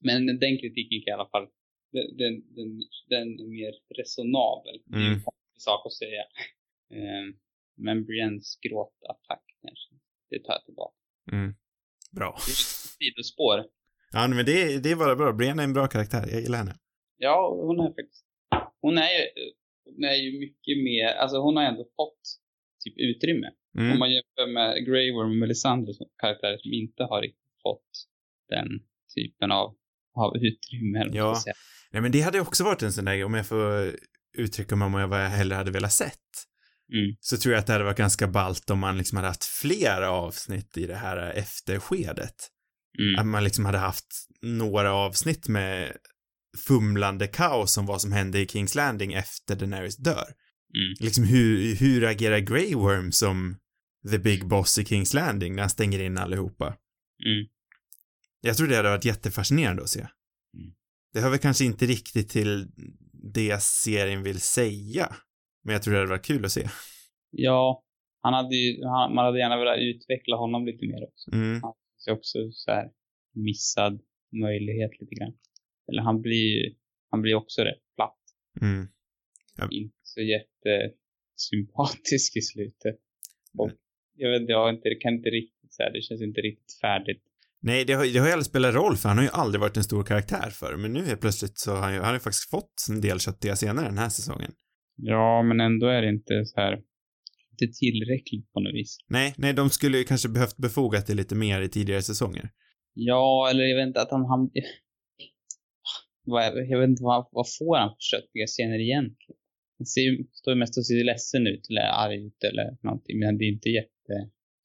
[0.01, 1.47] Men den kritiken kan i alla fall,
[1.91, 2.69] den, den, den,
[3.09, 4.75] den är mer resonabel.
[4.85, 5.13] Det är Mm.
[5.13, 6.23] en sak att säga.
[6.97, 7.33] Ehm,
[7.77, 9.89] men Briennes gråtattack kanske,
[10.29, 10.95] det tar jag tillbaka.
[11.31, 11.53] Mm.
[12.11, 12.35] Bra.
[12.45, 13.57] Det är ett sidospår.
[14.11, 15.33] Ja, men det, det är bara bra.
[15.33, 16.23] Brienne är en bra karaktär.
[16.31, 16.75] Jag gillar henne.
[17.17, 18.25] Ja, hon är faktiskt,
[18.83, 19.23] hon är ju,
[19.85, 22.23] hon är ju mycket mer, alltså hon har ändå fått
[22.83, 23.47] typ utrymme.
[23.77, 23.99] Om Mm.
[23.99, 27.91] man jämför med Grey Worm och Melisandre som karaktärer som inte har riktigt fått
[28.49, 28.67] den
[29.15, 29.67] typen av,
[30.23, 31.09] av utrymme.
[31.13, 31.41] Ja.
[31.91, 33.91] Nej, men det hade också varit en sån där, om jag får
[34.37, 36.19] uttrycka mig om vad jag hellre hade velat sett.
[36.93, 37.15] Mm.
[37.19, 40.11] Så tror jag att det hade varit ganska ballt om man liksom hade haft flera
[40.11, 42.35] avsnitt i det här efterskedet.
[42.99, 43.19] Mm.
[43.19, 44.07] Att man liksom hade haft
[44.41, 45.97] några avsnitt med
[46.67, 50.33] fumlande kaos om vad som hände i Kings Landing efter Daenerys dör.
[50.75, 50.93] Mm.
[50.99, 53.57] Liksom hur, hur agerar Grey Worm som
[54.11, 56.65] the big boss i Kings Landing när han stänger in allihopa?
[57.25, 57.47] Mm.
[58.41, 59.99] Jag tror det hade varit jättefascinerande att se.
[59.99, 60.73] Mm.
[61.13, 62.67] Det hör väl kanske inte riktigt till
[63.33, 65.15] det serien vill säga,
[65.63, 66.69] men jag tror det hade varit kul att se.
[67.29, 67.83] Ja,
[68.21, 71.31] han hade ju, han, man hade gärna velat utveckla honom lite mer också.
[71.33, 71.61] Mm.
[71.97, 72.91] Så också så här
[73.35, 74.01] missad
[74.31, 75.33] möjlighet lite grann.
[75.87, 76.75] Eller han blir
[77.13, 78.19] han blir också rätt platt.
[78.61, 78.87] Mm.
[79.71, 82.99] Inte så jättesympatisk i slutet.
[83.57, 83.71] Och
[84.15, 87.23] jag vet jag inte, det kan inte riktigt så här, det känns inte riktigt färdigt.
[87.61, 89.77] Nej, det har, det har ju aldrig spelat roll för han har ju aldrig varit
[89.77, 92.19] en stor karaktär för men nu helt plötsligt så har han ju, han har ju
[92.19, 94.51] faktiskt fått en del köttiga senare den här säsongen.
[94.95, 96.73] Ja, men ändå är det inte så här,
[97.51, 98.97] inte tillräckligt på något vis.
[99.07, 102.49] Nej, nej, de skulle ju kanske behövt befogat det lite mer i tidigare säsonger.
[102.93, 104.51] Ja, eller jag vet inte att han, han
[106.25, 109.39] vad, jag vet inte vad, vad får han för köttiga scener egentligen?
[109.77, 113.43] Han ser står mest och ser ledsen ut eller arg ut eller någonting, men det
[113.45, 114.15] är inte jätte,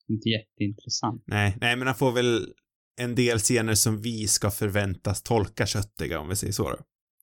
[0.08, 1.22] inte jätteintressant.
[1.26, 2.54] Nej, nej, men han får väl
[3.00, 6.78] en del scener som vi ska förväntas tolka köttiga om vi säger så då.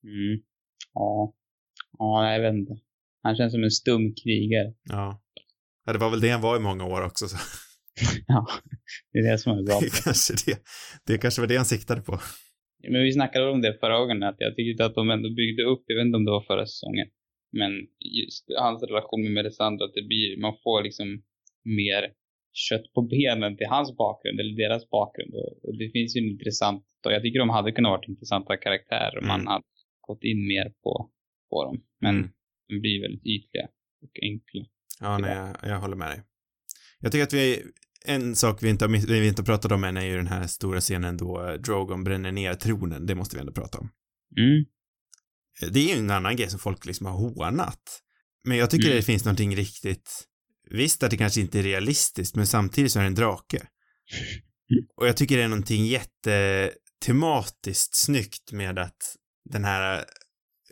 [0.08, 0.42] Mm.
[0.94, 1.34] Ja.
[1.98, 2.72] Ja, jag vet inte.
[3.22, 4.74] Han känns som en stum krigare.
[4.82, 5.22] Ja.
[5.84, 5.92] ja.
[5.92, 7.28] Det var väl det han var i många år också.
[7.28, 7.36] Så.
[8.26, 8.46] ja,
[9.12, 9.80] det är det som är bra.
[9.80, 10.58] Det kanske det.
[11.06, 12.20] Det kanske var det han siktade på.
[12.88, 15.84] Men vi snackade om det förra gången, att jag tyckte att de ändå byggde upp,
[15.86, 17.08] jag vet inte om det var förra säsongen,
[17.52, 21.22] men just hans relation med Melisandre, att det blir, man får liksom
[21.64, 22.12] mer
[22.52, 25.34] kött på benen till hans bakgrund, eller deras bakgrund.
[25.62, 29.18] Och det finns ju en intressant, och jag tycker de hade kunnat vara intressanta karaktärer
[29.18, 29.28] om mm.
[29.28, 29.64] man hade
[30.00, 31.10] gått in mer på,
[31.50, 31.82] på dem.
[32.00, 32.30] Men mm.
[32.68, 33.68] de blir väldigt ytliga
[34.02, 34.64] och enkla.
[35.00, 36.20] Ja, nej, jag, jag håller med dig.
[37.00, 37.62] Jag tycker att vi,
[38.06, 40.46] en sak vi inte har, vi inte har pratat om än är ju den här
[40.46, 43.06] stora scenen då Drogon bränner ner tronen.
[43.06, 43.90] Det måste vi ändå prata om.
[44.36, 44.64] Mm.
[45.72, 48.02] Det är ju en annan grej som folk liksom har hånat.
[48.44, 48.96] Men jag tycker mm.
[48.96, 50.24] det finns någonting riktigt,
[50.70, 53.56] visst att det kanske inte är realistiskt, men samtidigt så är det en drake.
[53.56, 53.68] Mm.
[54.96, 59.16] Och jag tycker det är någonting jättetematiskt snyggt med att
[59.50, 60.04] den här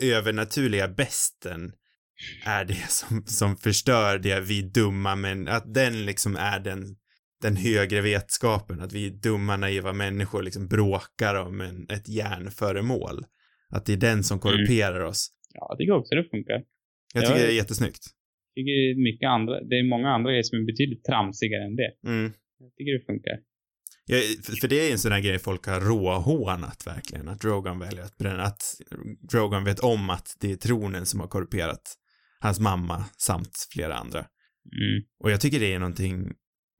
[0.01, 1.72] övernaturliga besten
[2.45, 6.97] är det som, som förstör det vi dumma men att den liksom är den
[7.43, 13.24] den högre vetskapen, att vi dumma naiva människor liksom bråkar om en, ett järnföremål.
[13.68, 15.09] Att det är den som korrumperar mm.
[15.09, 15.30] oss.
[15.55, 16.64] Ja, jag tycker också det funkar.
[17.14, 18.05] Jag tycker jag, det är jättesnyggt.
[18.55, 21.93] Jag tycker mycket andra, det är många andra grejer som är betydligt tramsigare än det.
[22.07, 22.32] Mm.
[22.59, 23.37] Jag tycker det funkar.
[24.07, 24.16] Ja,
[24.61, 28.16] för det är en sån där grej folk har råhånat verkligen, att Drogon väljer att
[28.16, 28.62] bränna, att
[29.32, 31.82] Drogon vet om att det är tronen som har korrumperat
[32.41, 34.18] hans mamma samt flera andra.
[34.18, 35.03] Mm.
[35.24, 36.32] Och jag tycker det är någonting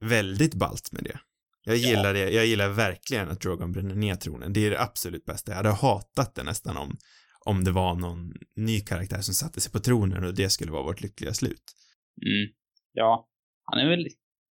[0.09, 1.19] väldigt balt med det.
[1.65, 4.53] Jag gillar det, jag gillar verkligen att Drogon bränner ner tronen.
[4.53, 5.51] Det är det absolut bästa.
[5.51, 6.97] Jag hade hatat det nästan om,
[7.45, 10.83] om det var någon ny karaktär som satte sig på tronen och det skulle vara
[10.83, 11.65] vårt lyckliga slut.
[12.25, 12.53] Mm.
[12.93, 13.29] Ja,
[13.63, 14.07] han är väl,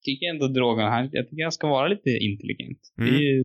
[0.05, 2.81] tycker ändå Drogon, han, jag tycker han ska vara lite intelligent.
[2.99, 3.11] Mm.
[3.11, 3.45] Det är ju,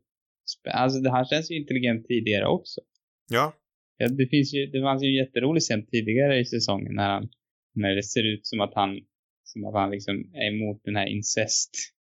[0.74, 2.82] alltså det här känns ju intelligent tidigare också.
[3.30, 3.54] Ja.
[3.98, 7.30] ja det finns ju, det fanns ju en jätterolig scen tidigare i säsongen när han,
[7.76, 8.90] när det ser ut som att han,
[9.44, 11.97] som att han liksom är emot den här incest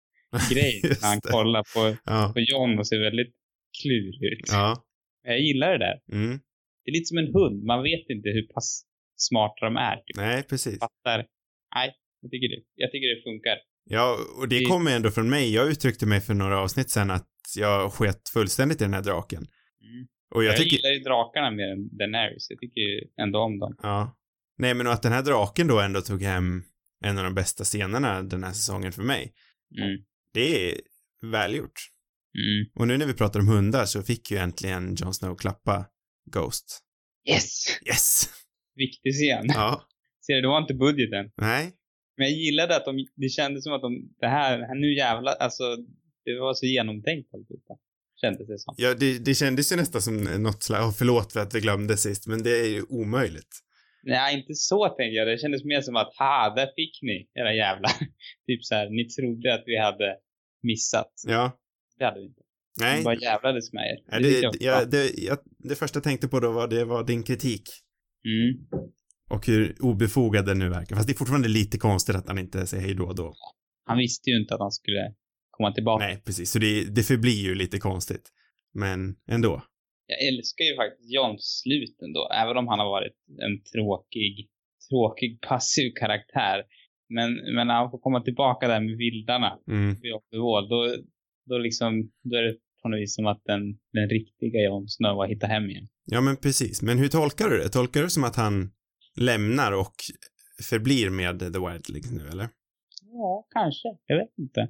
[0.53, 2.31] grej när han kollar på, ja.
[2.33, 3.33] på John och ser väldigt
[3.81, 4.49] klurig ut.
[4.51, 4.83] Ja.
[5.23, 5.97] Jag gillar det där.
[6.11, 6.39] Mm.
[6.81, 7.63] Det är lite som en hund.
[7.63, 9.95] Man vet inte hur pass smarta de är.
[9.95, 10.15] Typ.
[10.17, 10.79] Nej, precis.
[10.79, 11.25] Fattar.
[11.75, 12.61] Nej, jag tycker det.
[12.75, 13.57] Jag tycker det funkar.
[13.89, 15.53] Ja, och det, det kommer ändå från mig.
[15.53, 19.37] Jag uttryckte mig för några avsnitt sen att jag sket fullständigt i den här draken.
[19.37, 20.07] Mm.
[20.35, 20.75] Och jag, jag tycker...
[20.75, 22.49] gillar ju drakarna mer än Daenerys.
[22.49, 23.75] Jag tycker ju ändå om dem.
[23.81, 24.17] Ja.
[24.57, 26.63] Nej, men att den här draken då ändå tog hem
[27.05, 29.33] en av de bästa scenerna den här säsongen för mig.
[29.77, 30.03] Mm.
[30.35, 30.81] Det är
[31.31, 31.79] välgjort.
[32.37, 32.71] Mm.
[32.75, 35.85] Och nu när vi pratar om hundar så fick ju äntligen Jon Snow klappa
[36.31, 36.79] Ghost.
[37.29, 37.65] Yes!
[37.87, 38.29] Yes!
[38.75, 39.45] Viktig scen.
[39.47, 39.87] Ja.
[40.25, 41.31] Ser du, det var inte budgeten.
[41.37, 41.73] Nej.
[42.17, 45.63] Men jag gillade att de, det kändes som att de, det här, nu jävlar, alltså,
[46.25, 47.73] det var så genomtänkt alltihopa.
[48.21, 48.75] Kändes det som.
[48.77, 51.97] Ja, det, det kändes ju nästan som något slags, oh, förlåt för att vi glömde
[51.97, 53.59] sist, men det är ju omöjligt.
[54.05, 55.27] Nej, inte så tänkte jag.
[55.27, 57.91] Det kändes mer som att, ha, där fick ni, era jävlar.
[58.47, 60.17] typ så här, ni trodde att vi hade
[60.63, 61.11] missat.
[61.27, 61.59] Ja.
[61.97, 62.41] Det hade vi inte.
[62.79, 62.97] Nej.
[62.97, 63.97] Vi bara jävlades med er.
[64.11, 67.03] Ja, det, det, ja, det, jag, det första jag tänkte på då var, det var
[67.03, 67.69] din kritik.
[68.25, 68.67] Mm.
[69.29, 70.95] Och hur obefogad den nu verkar.
[70.95, 73.33] Fast det är fortfarande lite konstigt att han inte säger hej då och då.
[73.85, 75.13] Han visste ju inte att han skulle
[75.51, 76.05] komma tillbaka.
[76.05, 76.51] Nej, precis.
[76.51, 78.29] Så det, det förblir ju lite konstigt.
[78.73, 79.63] Men ändå.
[80.07, 82.29] Jag älskar ju faktiskt Johns slut ändå.
[82.41, 84.49] Även om han har varit en tråkig,
[84.89, 86.63] tråkig passiv karaktär
[87.09, 89.95] men, men när han får komma tillbaka där med vildarna mm.
[90.31, 90.95] Wall, då,
[91.45, 93.61] då liksom, då är det på något vis som att den,
[93.93, 95.87] den riktiga Jon Snow har hittat hem igen.
[96.05, 96.81] Ja, men precis.
[96.81, 97.69] Men hur tolkar du det?
[97.69, 98.71] Tolkar du det som att han
[99.17, 99.95] lämnar och
[100.63, 102.47] förblir med The Wildlings nu, eller?
[103.01, 103.87] Ja, kanske.
[104.05, 104.67] Jag vet inte.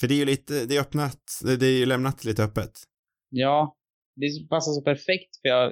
[0.00, 1.22] För det är ju lite, det är öppnat,
[1.58, 2.72] det är ju lämnat lite öppet.
[3.30, 3.77] Ja,
[4.20, 5.64] det passar så perfekt för jag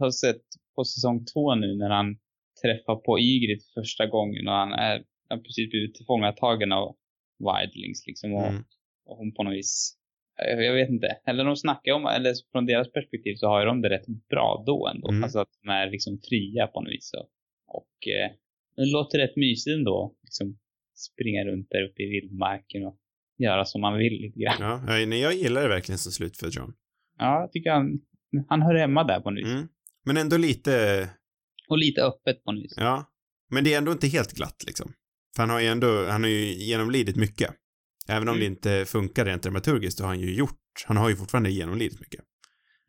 [0.00, 0.42] har sett
[0.74, 2.18] på säsong två nu när han
[2.62, 6.96] träffar på Ygritte första gången och han är har precis blivit tillfångatagen av
[7.38, 8.64] Wildlings liksom och, mm.
[9.06, 10.00] och hon på något vis
[10.46, 11.16] jag, vet inte.
[11.26, 14.62] Eller de snackar om, eller från deras perspektiv så har ju de det rätt bra
[14.66, 15.08] då ändå.
[15.08, 15.24] Mm.
[15.24, 17.12] Alltså att de är liksom fria på något vis.
[17.14, 17.28] Och,
[17.76, 18.30] och eh,
[18.76, 20.14] det låter rätt mysigt ändå.
[20.22, 20.58] Liksom
[20.94, 22.96] springa runt där uppe i vildmarken och
[23.38, 24.56] göra som man vill lite grann.
[24.60, 26.72] Ja, nej, jag gillar det verkligen som slut för John.
[27.20, 28.00] Ja, jag tycker han,
[28.48, 29.52] han hör hemma där på något vis.
[29.52, 29.68] Mm.
[30.04, 31.08] Men ändå lite...
[31.68, 32.74] Och lite öppet på något vis.
[32.76, 33.12] Ja.
[33.50, 34.92] Men det är ändå inte helt glatt liksom.
[35.36, 37.54] För han har ju ändå, han har ju genomlidit mycket.
[38.08, 38.40] Även om mm.
[38.40, 42.00] det inte funkar rent dramaturgiskt så har han ju gjort, han har ju fortfarande genomlidit
[42.00, 42.20] mycket.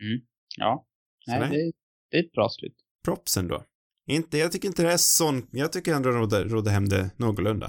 [0.03, 0.21] Mm.
[0.57, 0.87] Ja.
[1.27, 1.71] Nej, det,
[2.11, 2.75] det, är ett bra slut.
[3.05, 3.63] Propsen då.
[4.07, 7.65] Inte, jag tycker inte det är sån, jag tycker ändå rådde, rådde hem det någorlunda.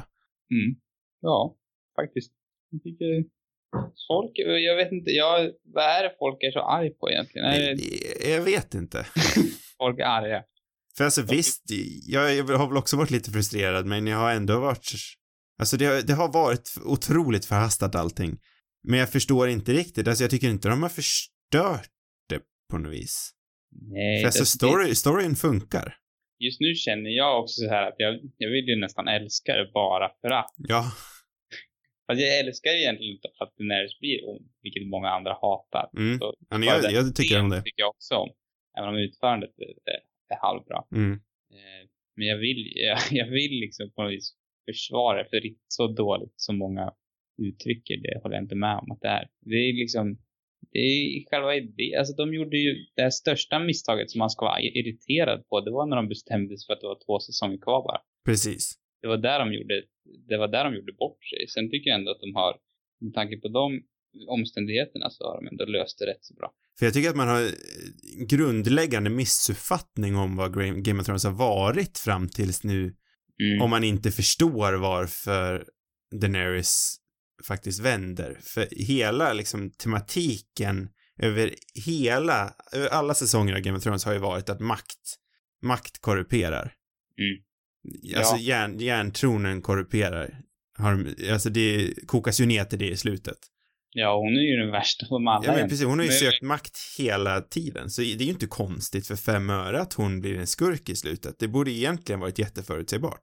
[0.51, 0.81] Mm.
[1.21, 1.57] Ja,
[2.01, 2.33] faktiskt.
[2.71, 3.25] Jag tycker
[4.09, 7.47] folk, jag vet inte, jag, vad är det folk är så arg på egentligen?
[7.49, 8.31] Är det...
[8.31, 9.07] Jag vet inte.
[9.79, 10.43] folk är arga.
[10.97, 11.63] För alltså visst,
[12.09, 14.93] jag, jag har väl också varit lite frustrerad, men jag har ändå varit,
[15.59, 18.39] alltså det, har- det har varit otroligt förhastat allting.
[18.89, 21.89] Men jag förstår inte riktigt, alltså jag tycker inte de har förstört
[22.29, 23.31] det på något vis.
[23.91, 25.97] Nej, För alltså det- story, storyn funkar.
[26.39, 29.71] Just nu känner jag också så här att jag, jag vill ju nästan älska det
[29.75, 30.55] bara för att.
[30.57, 30.93] Ja,
[32.13, 35.91] Fast jag älskar egentligen inte att Daenerys blir ond, vilket många andra hatar.
[35.97, 36.19] mm.
[36.19, 37.63] Så ja jag, jag tycker om det.
[37.63, 38.31] tycker jag också om.
[38.79, 40.85] Även om utförandet är, är, halvbra.
[40.95, 41.13] Mm.
[41.57, 44.35] Eh, Men jag vill, jag, jag vill liksom på något vis
[44.69, 46.93] försvara det, för det är inte så dåligt som många
[47.43, 49.29] uttrycker det, håller jag inte med om att det är.
[49.41, 50.19] Det är liksom,
[50.73, 54.61] det är själva idén, alltså de gjorde ju det största misstaget som man ska vara
[54.61, 57.83] irriterad på, det var när de bestämde sig för att det var två säsonger kvar
[57.83, 58.01] bara.
[58.25, 58.82] Precis.
[59.03, 59.83] Det var där de gjorde,
[60.29, 61.49] det var där de gjorde bort sig.
[61.49, 62.57] Sen tycker jag ändå att de har,
[63.01, 63.83] med tanke på de
[64.29, 66.53] omständigheterna så har de ändå löst det rätt så bra.
[66.79, 67.51] För jag tycker att man har eh,
[68.29, 72.95] grundläggande missuppfattning om vad Game of Thrones har varit fram tills nu
[73.41, 73.63] Mm.
[73.63, 75.67] om man inte förstår varför
[76.21, 76.97] Daenerys
[77.49, 78.39] faktiskt vänder.
[78.41, 80.89] För hela liksom tematiken
[81.19, 81.55] över
[81.87, 85.17] hela, över alla säsonger av Game of Thrones har ju varit att makt,
[85.63, 86.75] makt korrumperar.
[87.19, 87.43] Mm.
[88.17, 88.41] Alltså Ja.
[88.41, 90.39] järn, järntronen korrumperar.
[90.79, 93.39] Har, de- alltså det kokas ju ner till det i slutet.
[93.95, 95.47] Ja, hon är ju den värsta av dem alla.
[95.47, 97.91] Ja men precis, hon har ju Men- sökt makt hela tiden.
[97.91, 100.97] Så det är ju inte konstigt för fem öre att hon blir en skurk i
[100.97, 101.39] slutet.
[101.39, 103.23] Det borde egentligen varit jätteförutsägbart.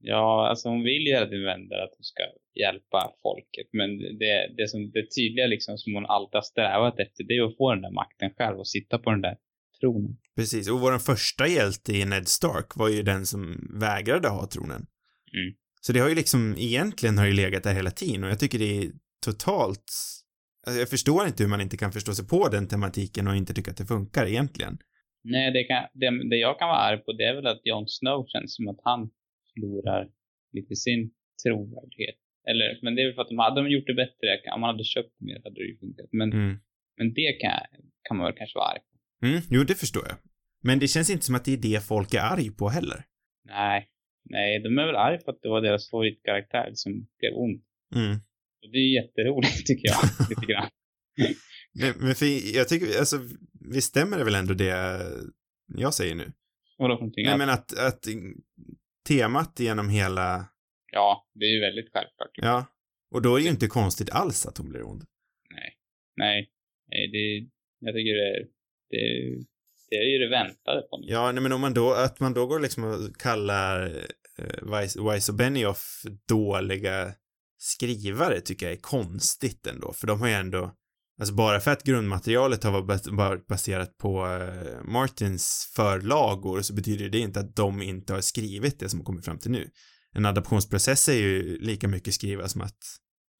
[0.00, 2.22] Ja, alltså hon vill ju hela tiden vända att hon ska
[2.64, 3.68] hjälpa folket.
[3.72, 7.42] Men det, det, som, det tydliga liksom som hon alltid har strävat efter, det är
[7.48, 9.36] att få den där makten själv och sitta på den där
[9.80, 10.16] tronen.
[10.36, 14.86] Precis, och vår första hjälte i Ned Stark var ju den som vägrade ha tronen.
[15.36, 15.54] Mm.
[15.80, 18.58] Så det har ju liksom, egentligen har ju legat där hela tiden och jag tycker
[18.58, 18.90] det är
[19.24, 19.84] totalt,
[20.66, 23.54] alltså jag förstår inte hur man inte kan förstå sig på den tematiken och inte
[23.54, 24.78] tycka att det funkar egentligen.
[25.24, 27.88] Nej, det, kan, det, det jag kan vara arg på det är väl att Jon
[27.88, 29.10] Snow känns som att han
[29.54, 30.08] förlorar
[30.52, 31.10] lite sin
[31.42, 32.18] trovärdighet.
[32.50, 34.70] Eller, men det är väl för att de hade de gjort det bättre, om man
[34.72, 36.08] hade köpt mer hade det ju funkat.
[36.12, 36.56] Men, Mm.
[36.98, 37.50] men det kan,
[38.06, 38.95] kan man väl kanske vara arg på.
[39.22, 40.16] Mm, jo, det förstår jag.
[40.62, 43.04] Men det känns inte som att det är det folk är arg på heller.
[43.44, 43.88] Nej,
[44.24, 47.62] nej, de är väl arg för att det var deras favoritkaraktär som blev ond.
[47.94, 48.12] Mm.
[48.62, 50.68] Och det är ju jätteroligt tycker jag, lite grann.
[51.78, 53.16] Men, men för jag tycker, alltså,
[53.70, 55.00] visst stämmer det väl ändå det
[55.66, 56.32] jag säger nu?
[56.78, 57.24] Vadå för någonting?
[57.26, 58.04] Nej, men att, att
[59.08, 60.48] temat genom hela,
[60.92, 62.30] Ja, det är ju väldigt självklart.
[62.32, 62.66] ja,
[63.10, 65.04] och då är det ju inte konstigt alls att hon blir ond.
[65.50, 65.76] Nej,
[66.16, 66.50] nej,
[66.90, 67.50] nej, det,
[67.86, 68.46] jag tycker det,
[68.90, 68.96] det,
[69.90, 71.06] det är ju det väntade på nu.
[71.08, 73.86] Ja, nej men om man då, att man då går liksom och kallar
[74.38, 77.12] eh, Weiss, Weiss och Benioff dåliga
[77.58, 80.72] skrivare tycker jag är konstigt ändå, för de har ju ändå,
[81.20, 86.74] alltså bara för att grundmaterialet har varit bas- varit baserat på eh, Martins förlagor så
[86.74, 89.70] betyder det inte att de inte har skrivit det som kommit fram till nu.
[90.12, 92.78] En adaptionsprocess är ju lika mycket skriva som att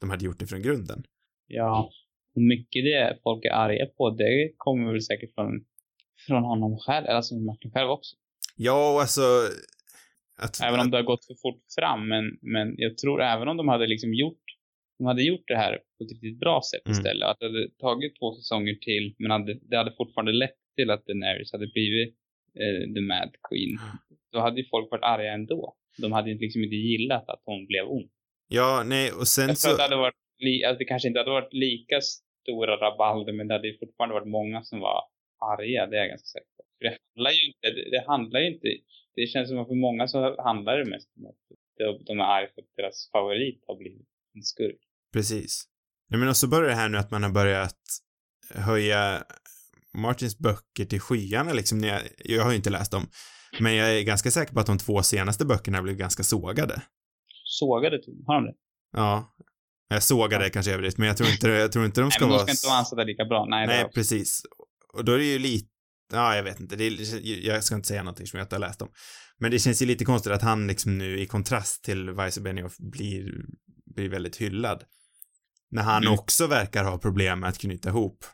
[0.01, 1.05] de hade gjort det från grunden.
[1.47, 1.91] Ja,
[2.37, 5.65] och mycket det folk är arga på, det kommer väl säkert från,
[6.27, 8.17] från honom själv, alltså Martin själv också.
[8.57, 9.23] Ja, och alltså
[10.39, 13.57] att, Även om det har gått för fort fram, men, men jag tror även om
[13.57, 14.43] de hade liksom gjort,
[14.99, 16.99] de hade gjort det här på ett riktigt bra sätt Mm.
[16.99, 20.91] istället, att det hade tagit två säsonger till, men hade, det hade fortfarande lett till
[20.91, 22.15] att Daenerys hade blivit
[22.61, 23.79] eh, the Mad Queen,
[24.33, 25.77] då hade ju folk varit arga ändå.
[25.99, 28.11] De hade liksom inte gillat att hon blev ond.
[28.49, 31.09] ja, nej, och sen Jag tror så, att det hade varit, li, alltså det kanske
[31.09, 32.01] inte hade varit lika
[32.47, 34.97] stora rabalder, men det hade ju fortfarande varit många som var
[35.53, 36.63] arga, det är jag ganska säker på.
[36.77, 38.69] För det handlar ju inte, det, det handlar ju inte,
[39.17, 40.19] det känns som att för många så
[40.49, 41.43] handlar det mest om att
[42.07, 44.83] de, är arga för att deras favorit har blivit en skurk.
[45.13, 45.53] Precis.
[46.11, 47.83] Nej men och så börjar det här nu att man har börjat
[48.55, 49.25] höja
[49.95, 51.81] Martins böcker till skyarna liksom.
[51.81, 53.07] Jag, jag har ju inte läst dem.
[53.61, 56.83] Men jag är ganska säker på att de två senaste böckerna blev ganska sågade.
[57.45, 58.55] Sågade har de det?
[58.93, 59.35] Ja.
[59.89, 60.51] Jag sågade Ja.
[60.51, 62.43] kanske överdrivet, men jag tror inte, jag tror inte de Nej, ska men de vara...
[62.47, 63.47] ska inte vara ansedda lika bra.
[63.51, 64.43] Nej, det Nej, precis.
[64.93, 65.69] Och då är det ju lite,
[66.13, 68.61] ja, jag vet inte, det är, jag ska inte säga någonting som jag inte har
[68.61, 68.89] läst om.
[69.39, 72.43] Men det känns ju lite konstigt att han liksom nu i kontrast till Weiss och
[72.43, 73.33] Benioff blir,
[73.97, 74.85] blir väldigt hyllad.
[75.71, 76.15] När han Mm.
[76.15, 78.25] också verkar ha problem med att knyta ihop.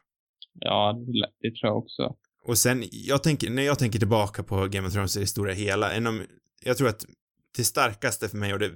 [0.55, 2.17] ja det, det tror jag också.
[2.45, 5.53] Och sen, jag tänker, när jag tänker tillbaka på Game of Thrones i det stora
[5.53, 6.23] hela, en av,
[6.65, 7.05] jag tror att
[7.57, 8.71] det starkaste för mig och det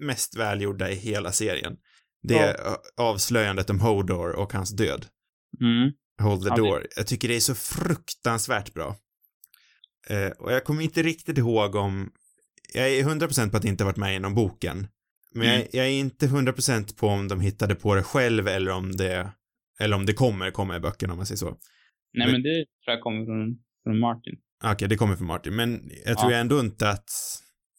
[0.00, 1.76] mest välgjorda i hela serien,
[2.22, 2.56] det är
[2.96, 5.06] avslöjandet om Hodor och hans död.
[5.60, 5.92] Mm.
[6.22, 6.86] Hold the Ja, door.
[6.96, 8.96] Jag tycker det är så fruktansvärt bra.
[10.08, 12.10] Eh, och jag kommer inte riktigt ihåg om,
[12.74, 14.88] jag är 100% på att det inte varit med inom boken.
[15.34, 15.58] Men Mm.
[15.60, 19.32] jag, jag är inte 100% på om de hittade på det själv eller om det,
[19.80, 21.46] eller om det kommer komma i böckerna om man säger så.
[21.50, 21.58] Nej,
[22.26, 22.54] Men- men det
[22.84, 24.34] tror jag kommer från, från Martin.
[24.64, 26.38] Okej, okay, det kommer från Martin, men jag tror ja.
[26.38, 27.10] ändå inte att,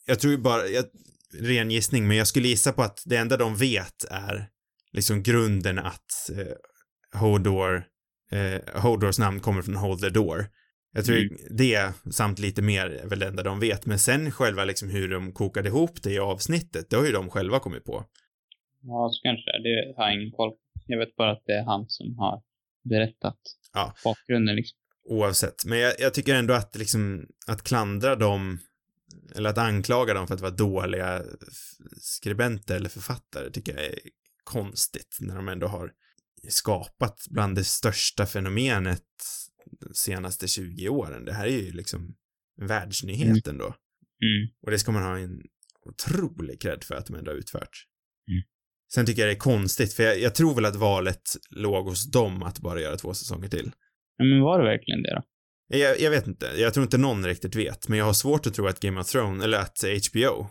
[0.05, 0.85] jag tror ju bara, jag,
[1.33, 4.49] ren gissning, men jag skulle gissa på att det enda de vet är
[4.91, 7.83] liksom grunden att eh, Hodor,
[8.31, 10.47] eh, Hodors namn kommer från Hold the Door.
[10.91, 11.37] Jag tror mm.
[11.49, 13.85] det, samt lite mer, är väl det enda de vet.
[13.85, 17.29] Men sen själva liksom hur de kokade ihop det i avsnittet, det har ju de
[17.29, 18.05] själva kommit på.
[18.81, 20.53] Ja, så kanske det har jag ingen koll.
[20.85, 22.41] Jag vet bara att det är han som har
[22.89, 23.39] berättat
[23.73, 23.93] ja.
[24.03, 24.77] bakgrunden liksom.
[25.09, 28.59] Oavsett, men jag, jag tycker ändå att liksom, att klandra dem,
[29.35, 31.23] eller att anklaga dem för att vara dåliga
[31.97, 33.99] skribenter eller författare tycker jag är
[34.43, 35.91] konstigt när de ändå har
[36.47, 39.03] skapat bland det största fenomenet
[39.79, 41.25] de senaste 20 åren.
[41.25, 42.15] Det här är ju liksom
[42.61, 43.41] en världsnyhet mm.
[43.49, 43.65] ändå.
[43.65, 44.49] Mm.
[44.61, 45.41] Och det ska man ha en
[45.85, 47.85] otrolig cred för att de ändå har utfört.
[48.31, 48.41] Mm.
[48.93, 52.11] Sen tycker jag det är konstigt, för jag, jag, tror väl att valet låg hos
[52.11, 53.71] dem att bara göra två säsonger till.
[54.17, 55.23] Ja, men var det verkligen det då?
[55.69, 56.45] Jag, jag vet inte.
[56.57, 59.07] Jag tror inte någon riktigt vet, men jag har svårt att tro att Game of
[59.07, 60.47] Thrones, eller att HBO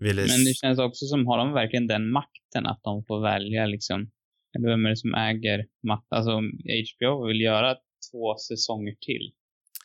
[0.00, 0.22] ville...
[0.22, 4.10] Men det känns också som, har de verkligen den makten att de får välja liksom,
[4.56, 6.16] eller vem är det som äger makten?
[6.18, 6.52] Alltså om
[6.90, 7.74] HBO vill göra
[8.10, 9.32] två säsonger till,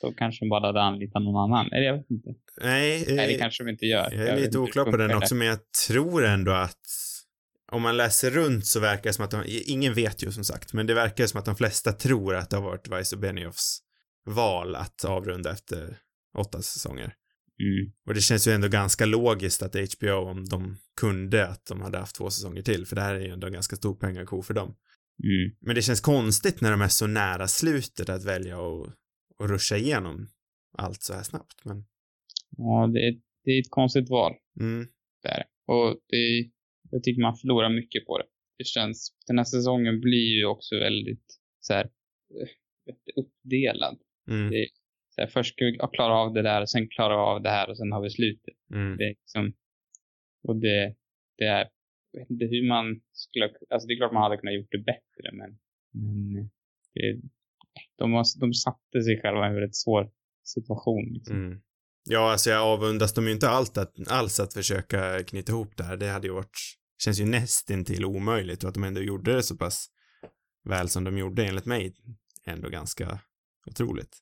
[0.01, 1.71] då kanske de bara hade anlitat någon annan.
[1.71, 2.29] Eller jag vet inte.
[2.61, 3.05] Nej.
[3.07, 4.11] Nej, det eh, kanske de inte gör.
[4.11, 6.79] Jag är jag lite oklar på den också, men jag tror ändå att
[7.71, 10.73] om man läser runt så verkar det som att de, ingen vet ju som sagt,
[10.73, 13.84] men det verkar som att de flesta tror att det har varit Weiss och Benioffs
[14.25, 15.97] val att avrunda efter
[16.37, 17.15] åtta säsonger.
[17.59, 17.91] Mm.
[18.07, 21.97] Och det känns ju ändå ganska logiskt att HBO, om de kunde, att de hade
[21.97, 24.53] haft två säsonger till, för det här är ju ändå en ganska stor pengako för
[24.53, 24.75] dem.
[25.23, 25.55] Mm.
[25.61, 28.87] Men det känns konstigt när de är så nära slutet att välja och,
[29.39, 30.27] och ruscha igenom
[30.77, 31.85] allt så här snabbt, men...
[32.57, 33.13] Ja, det är,
[33.43, 34.33] det är ett konstigt val.
[34.59, 34.87] Mm.
[35.23, 35.43] Där.
[35.67, 36.51] Och det,
[36.91, 38.25] jag tycker man förlorar mycket på det.
[38.57, 42.49] Det känns, den här säsongen blir ju också väldigt så här eh,
[43.15, 43.97] uppdelad.
[44.27, 44.49] Mm.
[44.49, 44.67] Det,
[45.09, 47.69] så här, först ska vi klara av det där och sen klara av det här
[47.69, 48.53] och sen har vi slutet.
[48.73, 48.97] Mm.
[48.97, 49.53] Det är liksom,
[50.43, 50.95] och det,
[51.37, 51.69] det är,
[52.11, 54.77] jag vet inte hur man skulle, alltså det är klart man hade kunnat gjort det
[54.77, 55.57] bättre men,
[56.33, 56.49] men
[56.93, 57.21] det,
[57.97, 60.11] de, har, de satte sig själva i en väldigt svår
[60.43, 61.13] situation.
[61.13, 61.35] Liksom.
[61.35, 61.61] Mm.
[62.09, 65.83] Ja, alltså jag avundas dem ju inte allt att, alls att försöka knyta ihop det
[65.83, 65.97] här.
[65.97, 66.57] Det hade ju varit,
[67.03, 69.87] känns ju nästintill omöjligt och att de ändå gjorde det så pass
[70.63, 71.93] väl som de gjorde enligt mig
[72.45, 73.19] ändå ganska
[73.71, 74.17] otroligt.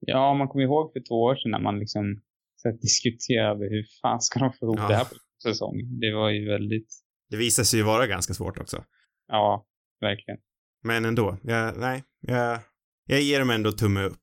[0.00, 2.22] Ja, man kommer ihåg för två år sedan när man liksom
[2.56, 4.88] så att diskuterade hur fan ska de få ihop ja.
[4.88, 6.00] det här på säsong.
[6.00, 6.88] Det var ju väldigt...
[7.30, 8.84] Det visade sig ju vara ganska svårt också.
[9.28, 9.66] Ja,
[10.00, 10.40] verkligen.
[10.82, 12.60] Men ändå, jag, nej, jag,
[13.06, 14.22] jag ger dem ändå tumme upp.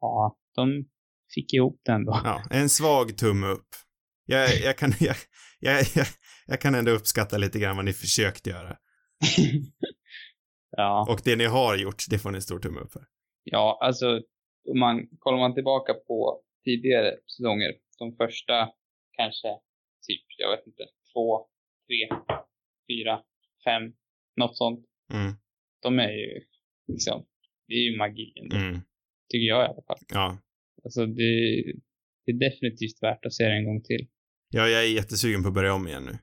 [0.00, 0.84] Ja, de
[1.34, 2.20] fick ihop det ändå.
[2.24, 3.68] Ja, en svag tumme upp.
[4.26, 5.16] Jag, jag kan, jag,
[5.60, 5.84] jag,
[6.46, 8.76] jag, kan ändå uppskatta lite grann vad ni försökte göra.
[10.76, 11.06] ja.
[11.10, 13.04] Och det ni har gjort, det får ni stor tumme upp för.
[13.50, 14.22] Ja, alltså
[14.74, 18.68] man, kollar man tillbaka på tidigare säsonger, de första
[19.12, 19.48] kanske
[20.06, 21.46] typ, jag vet inte, två,
[21.86, 22.08] tre,
[22.88, 23.22] fyra,
[23.64, 23.92] fem,
[24.36, 24.84] något sånt.
[25.12, 25.32] Mm.
[25.82, 26.40] De är ju
[26.86, 27.26] liksom,
[27.66, 28.56] det är ju magi ändå.
[28.56, 28.80] Mm.
[29.28, 29.98] Tycker jag i alla fall.
[30.08, 30.38] Ja.
[30.84, 31.32] Alltså det,
[32.24, 34.08] det är definitivt värt att se det en gång till.
[34.50, 36.18] Ja, jag är jättesugen på att börja om igen nu.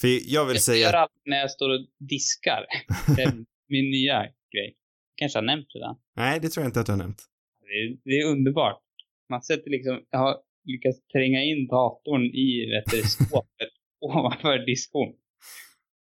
[0.00, 0.78] För jag vill jag säga...
[0.78, 2.66] Jag gör allt när jag står och diskar.
[3.16, 3.32] det är
[3.68, 4.76] min nya grej.
[5.20, 5.96] Kanske har nämnt redan.
[6.16, 7.22] Nej, det tror jag inte att du har nämnt.
[7.60, 8.82] Det är, det är underbart.
[9.28, 15.12] Man sätter liksom, jag har lyckats tränga in datorn i vet du, skåpet ovanför diskon.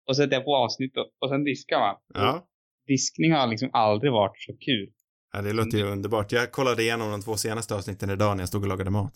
[0.08, 1.96] Och sätter jag på avsnitt och sen diskar man.
[2.14, 2.48] Ja.
[2.88, 4.90] Diskning har liksom aldrig varit så kul.
[5.34, 5.94] Ja, det låter ju mm.
[5.94, 6.32] underbart.
[6.32, 9.14] Jag kollade igenom de två senaste avsnitten idag när jag stod och lagade mat.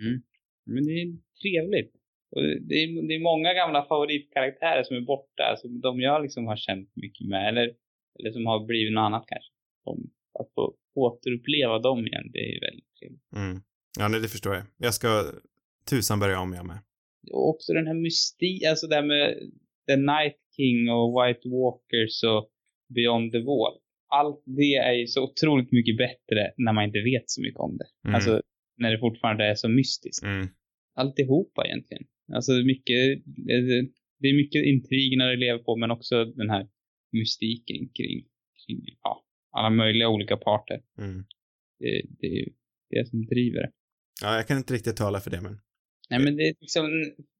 [0.00, 0.22] Mm.
[0.66, 1.06] Men det är
[1.42, 1.92] trevligt.
[2.30, 6.46] Och det, är, det är många gamla favoritkaraktärer som är borta, som de jag liksom
[6.46, 7.70] har känt mycket med, eller,
[8.18, 9.52] eller som har blivit något annat kanske.
[9.84, 10.10] Som,
[10.40, 13.32] att få återuppleva dem igen, det är väldigt trevligt.
[13.36, 13.62] Mm.
[13.98, 14.64] Ja, nej, det förstår jag.
[14.78, 15.08] Jag ska
[15.90, 16.78] tusan börja om jag med.
[17.32, 19.34] Och också den här mystik, alltså det här med
[19.86, 22.50] The Night King och White Walkers och
[22.94, 23.78] Beyond the Wall
[24.20, 27.76] allt det är ju så otroligt mycket bättre när man inte vet så mycket om
[27.78, 27.88] det.
[28.04, 28.14] Mm.
[28.14, 28.42] Alltså,
[28.76, 30.24] när det fortfarande är så mystiskt.
[30.24, 30.46] Mm.
[30.94, 32.04] Alltihopa egentligen.
[32.32, 33.22] Alltså mycket,
[34.20, 36.66] det är mycket intrigerna det lever på, men också den här
[37.18, 38.18] mystiken kring,
[38.66, 40.82] kring ja, alla möjliga olika parter.
[40.98, 41.24] Mm.
[41.78, 42.52] Det, det är ju
[42.90, 43.70] det som driver det.
[44.22, 45.60] Ja, jag kan inte riktigt tala för det, men...
[46.10, 46.86] Nej, men det är liksom,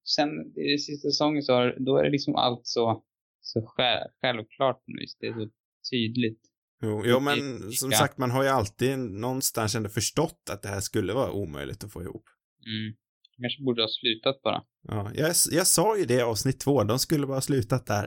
[0.05, 3.05] sen i den sista säsongen så har, då är det liksom allt så,
[3.41, 5.17] så själv, självklart på något vis.
[5.21, 5.51] Det är så
[5.91, 6.41] tydligt.
[6.83, 10.81] Jo, jo men som sagt, man har ju alltid någonstans ändå förstått att det här
[10.81, 12.25] skulle vara omöjligt att få ihop.
[12.67, 12.97] Mm.
[13.41, 14.65] Kanske borde ha slutat bara.
[14.83, 18.05] Ja, jag, jag sa ju det i avsnitt två, de skulle bara ha slutat där.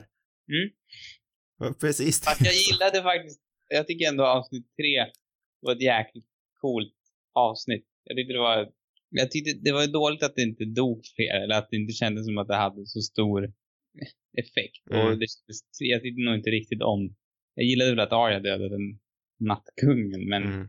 [0.48, 0.70] Mm.
[1.80, 2.24] Precis.
[2.24, 5.06] Fast jag gillade faktiskt, jag tycker ändå avsnitt tre
[5.60, 6.26] var ett jäkligt
[6.60, 6.94] coolt
[7.34, 7.86] avsnitt.
[8.04, 8.72] Jag tyckte det var,
[9.10, 12.26] jag tyckte det var dåligt att det inte dog fler, eller att det inte kändes
[12.26, 13.52] som att det hade så stor
[14.38, 14.90] effekt.
[14.90, 15.06] Mm.
[15.06, 15.26] Och det,
[15.78, 17.16] jag tyckte nog inte riktigt om,
[17.54, 18.98] jag gillade väl att Arya dödade den
[19.40, 20.68] nattkungen, men, Mm.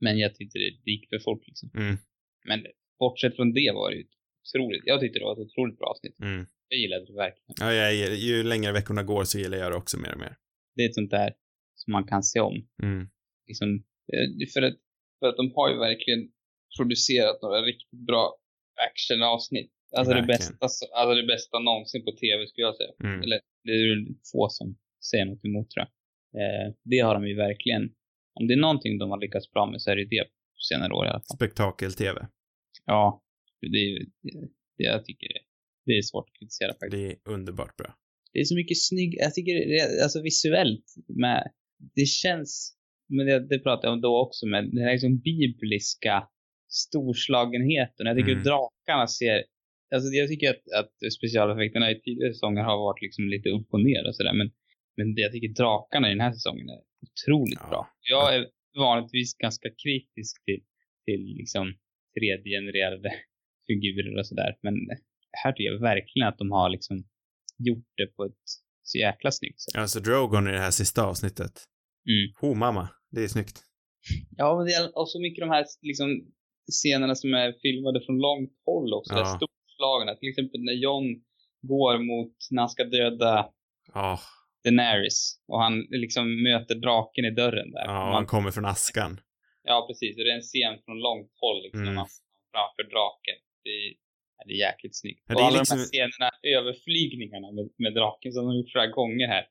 [0.00, 1.70] men jag tyckte det gick för fort liksom.
[1.74, 1.96] Mm.
[2.44, 2.66] Men
[2.98, 4.04] bortsett från det var det ju
[4.42, 6.20] otroligt, jag tyckte det var ett otroligt bra avsnitt.
[6.20, 6.46] Mm.
[6.72, 7.54] Jag gillade det verkligen.
[7.60, 10.34] Ja, jag, gillar- ju längre veckorna går så gillar jag det också mer och mer.
[10.74, 11.30] Det är ett sånt där
[11.74, 12.56] som man kan se om.
[12.82, 13.08] Mm.
[13.48, 13.68] liksom,
[14.12, 14.76] eh, för, att,
[15.18, 16.22] för att de har ju verkligen
[16.76, 18.24] producerat några riktigt bra
[18.88, 19.72] actionavsnitt.
[19.96, 22.92] Alltså det, bästa, alltså det bästa någonsin på tv skulle jag säga.
[23.04, 23.22] Mm.
[23.22, 24.78] Eller det är få som
[25.10, 25.90] säger något emot tror jag.
[26.40, 27.82] Eh, det har de ju verkligen.
[28.34, 30.92] Om det är någonting de har lyckats bra med så är det det på senare
[30.92, 31.36] år i alla fall.
[31.36, 32.26] Spektakel-tv.
[32.86, 33.22] Ja,
[33.60, 33.98] det är
[34.78, 35.40] det jag tycker det,
[35.86, 36.92] det är svårt att kritisera faktiskt.
[36.92, 37.94] Det är underbart bra.
[38.32, 41.50] Det är så mycket snygg, jag tycker det, alltså visuellt med,
[41.94, 42.76] det känns,
[43.08, 46.28] men det, det pratade jag om då också med den här liksom bibliska
[46.68, 48.06] storslagenheten.
[48.06, 48.38] Jag tycker Mm.
[48.40, 49.44] att drakarna ser,
[49.94, 53.80] alltså jag tycker att, att specialeffekterna i tidigare säsonger har varit liksom lite upp och
[53.88, 54.50] ner och sådär men,
[54.96, 57.68] men det, jag tycker drakarna i den här säsongen är otroligt Ja.
[57.70, 57.82] bra.
[58.14, 60.60] Jag är vanligtvis ganska kritisk till,
[61.04, 61.66] till liksom
[62.14, 63.10] 3D-genererade
[63.66, 64.74] figurer och sådär men
[65.32, 66.96] här tycker jag verkligen att de har liksom
[67.58, 68.44] gjort det på ett
[68.82, 69.80] så jäkla snyggt sätt.
[69.80, 71.52] Alltså Drogon i det här sista avsnittet.
[72.08, 72.32] Mm.
[72.40, 73.62] Ho mamma, det är snyggt.
[74.36, 76.08] Ja, men det är och så mycket de här liksom
[76.72, 79.12] scenerna som är filmade från långt håll också.
[79.14, 79.18] Ja.
[79.18, 80.14] Där storslagna.
[80.14, 81.04] Till exempel när John
[81.62, 83.50] går mot, när han ska döda
[83.94, 84.18] Ja,
[84.64, 87.84] Daenerys och han liksom möter draken i dörren där.
[87.84, 89.20] ja man, han kommer från askan.
[89.62, 90.16] ja precis.
[90.16, 91.82] Och det är en scen från långt håll liksom.
[91.82, 92.06] Mm.
[92.52, 93.38] Framför draken.
[93.64, 93.88] Det är,
[94.46, 95.22] det är jäkligt snyggt.
[95.26, 98.46] Ja, och det är alla liksom- de här scenerna, överflygningarna med, med draken som de
[98.50, 99.44] har gjort flera gånger här.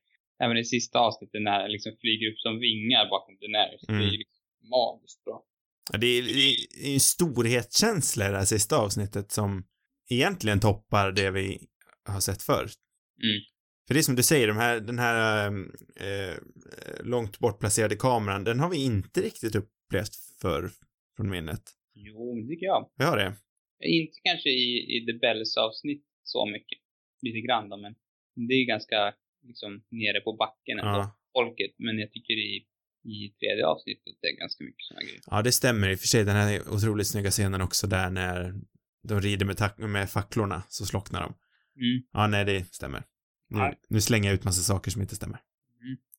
[0.43, 3.83] Även i sista avsnittet när han liksom flyger upp som vingar bakom Daenerys.
[3.89, 3.99] Mm.
[3.99, 4.41] Det är ju liksom
[4.75, 5.43] magiskt bra.
[5.91, 9.63] Ja, det är, det är en storhetskänsla i det här sista avsnittet som
[10.09, 11.59] egentligen toppar det vi
[12.05, 12.67] har sett förr.
[13.23, 13.41] Mm.
[13.87, 15.47] För det är som du säger, de här, den här
[15.95, 16.35] eh,
[17.03, 20.69] långt bort placerade kameran, den har vi inte riktigt upplevt förr
[21.15, 21.61] från minnet.
[21.93, 22.89] Jo, det tycker jag.
[22.97, 23.33] Vi har det.
[23.83, 26.79] Inte kanske i, i The Bells avsnitt så mycket.
[27.21, 27.95] Lite grann då, men
[28.47, 29.13] det är ganska
[29.43, 31.17] liksom nere på backen ändå, Ja.
[31.33, 31.71] folket.
[31.77, 32.65] Men jag tycker i,
[33.03, 35.21] i tredje avsnittet det är ganska mycket sådana grejer.
[35.25, 36.23] ja, det stämmer i och för sig.
[36.25, 38.53] Den här otroligt snygga scenen också där när
[39.07, 41.33] de rider med, med facklorna så slocknar de.
[41.85, 42.03] Mm.
[42.13, 43.03] Ja, nej, det stämmer.
[43.49, 43.73] Nu, Ja.
[43.89, 45.39] nu slänger jag ut massa saker som inte stämmer.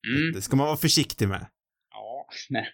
[0.06, 0.32] Mm.
[0.34, 1.46] Det ska man vara försiktig med.
[1.90, 2.66] Ja, nej.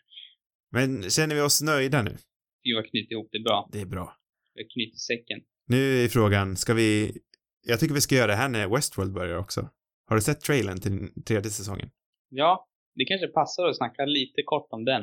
[0.70, 2.16] Men känner vi oss nöjda nu?
[2.62, 3.68] Vi har knutit ihop det bra.
[3.72, 4.16] Det är bra.
[4.64, 5.40] Knutit säcken.
[5.66, 7.18] Nu är frågan, ska vi...
[7.66, 9.68] Jag tycker vi ska göra det här när Westworld börjar också.
[10.06, 11.90] Har du sett trailern till tredje säsongen?
[12.28, 15.02] Ja, det kanske passar att snacka lite kort om den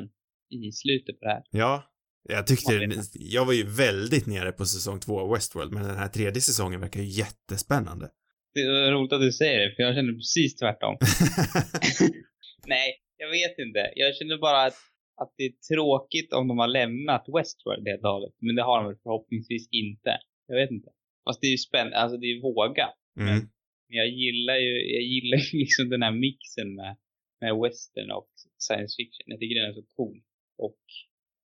[0.50, 1.42] i slutet på det här.
[1.50, 1.92] Ja.
[2.28, 2.72] Jag tyckte,
[3.12, 6.80] jag var ju väldigt nere på säsong två av Westworld, men den här tredje säsongen
[6.80, 8.10] verkar ju jättespännande.
[8.54, 10.96] Det är roligt att du säger det, för jag känner precis tvärtom.
[12.66, 13.92] Nej, jag vet inte.
[13.94, 14.76] Jag känner bara att,
[15.16, 18.34] att det är tråkigt om de har lämnat Westworld helt och hållet.
[18.38, 20.18] Men det har de förhoppningsvis inte.
[20.46, 20.90] Jag vet inte.
[21.24, 22.88] Fast det är ju spännande, alltså det är ju våga.
[23.20, 23.48] mm.
[23.88, 26.96] Men jag gillar ju, jag gillar ju liksom den här mixen med,
[27.40, 29.26] med western och science fiction.
[29.26, 30.18] Jag tycker den är så cool.
[30.58, 30.82] Och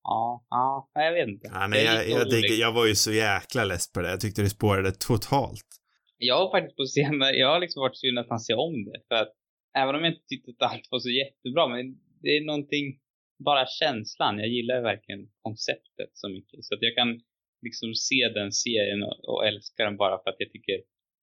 [0.03, 1.47] ja, ja, jag vet inte.
[1.53, 4.09] Ja, nej, jag, jag, tänker, jag var ju så jäkla less på det.
[4.09, 5.69] Jag tyckte det spårade totalt.
[6.17, 8.99] Jag har faktiskt på senare, jag har liksom varit sugen att nästan se om det.
[9.07, 9.33] För att
[9.77, 11.85] även om jag inte tyckte att allt var så jättebra, men
[12.21, 12.99] det är någonting,
[13.43, 14.39] bara känslan.
[14.39, 16.65] Jag gillar verkligen konceptet så mycket.
[16.65, 17.21] Så att jag kan
[17.61, 20.75] liksom se den serien och, och älska den bara för att jag tycker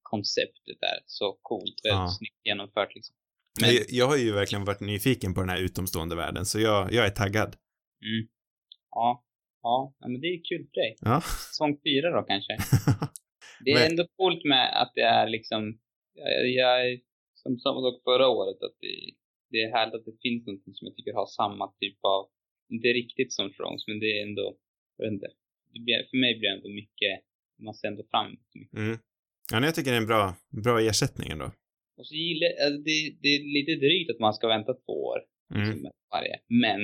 [0.03, 1.75] konceptet är så coolt.
[1.85, 2.09] Väldigt Ja.
[2.19, 3.17] snyggt genomfört liksom.
[3.61, 6.93] Men, Jag, jag har ju verkligen varit nyfiken på den här utomstående världen, så jag,
[6.93, 7.57] jag är taggad.
[8.09, 8.29] mm,
[8.91, 9.25] ja,
[9.63, 10.97] ja, men det är kul för dig.
[11.01, 11.21] Ja.
[11.21, 12.57] Säsong fyra då kanske.
[13.65, 15.79] Det är Men- ändå coolt med att det är liksom,
[16.15, 17.01] jag, jag
[17.35, 18.95] som samma sak förra året, att det,
[19.51, 22.23] det är härligt att det finns någonting som jag tycker har samma typ av,
[22.75, 24.47] inte riktigt som Thrones, men det är ändå,
[24.97, 25.31] jag vet inte,
[25.85, 27.15] blir, för mig blir det ändå mycket,
[27.67, 28.79] man ser ändå fram emot mycket.
[28.79, 28.99] Mm.
[29.53, 30.25] Ja, jag tycker det är en bra,
[30.65, 31.49] bra ersättning ändå.
[31.97, 35.21] Och så gillar, alltså det, det är lite drygt att man ska vänta två år
[35.55, 35.71] Mm.
[35.71, 36.81] liksom, varje, men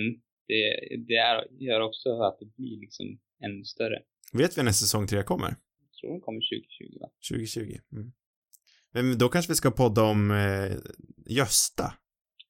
[0.46, 0.62] det,
[1.08, 3.06] det är, gör också att det blir liksom
[3.44, 3.98] ännu större.
[4.32, 5.48] Vet vi när säsong tre kommer?
[5.48, 7.10] Jag tror den kommer 2020 va?
[7.30, 7.78] 2020.
[7.92, 8.12] Mm.
[8.92, 10.76] Men då kanske vi ska podda om eh,
[11.26, 11.94] Gösta.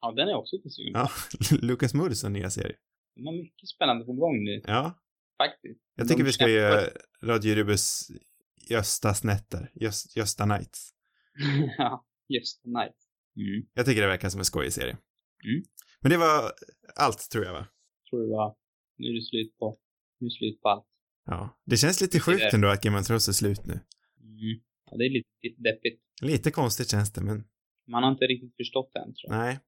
[0.01, 0.99] Ja, den är jag också lite sugen på.
[0.99, 1.11] Ja,
[1.63, 2.77] Lucas Moodyson nya serie.
[3.15, 5.01] De har mycket spännande på gång nu, Ja,
[5.39, 5.81] faktiskt.
[5.95, 6.89] jag tycker vi ska göra
[7.23, 8.09] Radio Rubus
[8.71, 9.71] Göstas nätter.
[9.75, 10.91] Göst, Gösta Nights.
[11.79, 12.97] ja, just the night.
[13.37, 13.67] Mm.
[13.75, 14.97] Jag tycker det verkar som en skojig serie.
[15.45, 15.65] Mm.
[16.01, 16.53] Men det var
[16.97, 17.67] allt, tror jag, va?
[18.11, 18.57] Tror det var,
[18.99, 19.77] nu är det slut på,
[20.19, 20.87] nu är det slut på allt.
[21.27, 21.59] Ja.
[21.65, 23.73] Det känns lite sjukt ändå att Game of Thrones är slut nu.
[23.73, 24.61] Mm.
[24.91, 26.03] Ja, det är lite deppigt.
[26.23, 27.45] Lite konstigt känns det, men
[27.89, 29.39] Man har inte riktigt förstått det än, tror jag.
[29.39, 29.59] nej.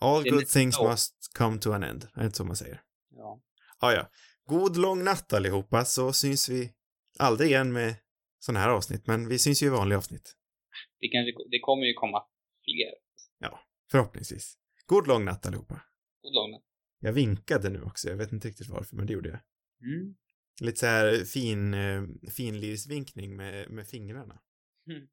[0.00, 0.90] All är good things så.
[0.90, 2.08] must come to an end.
[2.14, 2.82] Är det inte så man säger?
[3.10, 3.42] Ja.
[3.80, 4.10] Ja, ja.
[4.46, 6.72] God lång natt allihopa, så syns vi
[7.18, 7.94] aldrig igen med
[8.38, 10.34] sådana här avsnitt, men vi syns ju i vanliga avsnitt.
[11.00, 12.22] Det, kanske, det kommer ju komma
[12.64, 13.04] fler.
[13.94, 14.58] Förhoppningsvis.
[14.86, 15.82] God lång natt allihopa.
[16.22, 16.62] God lång natt.
[17.00, 19.40] Jag vinkade nu också, jag vet inte riktigt varför, men det gjorde jag.
[19.92, 20.14] Mm.
[20.60, 24.40] Lite så här fin, eh, finlirsvinkning med, med fingrarna.
[24.90, 25.08] Mm.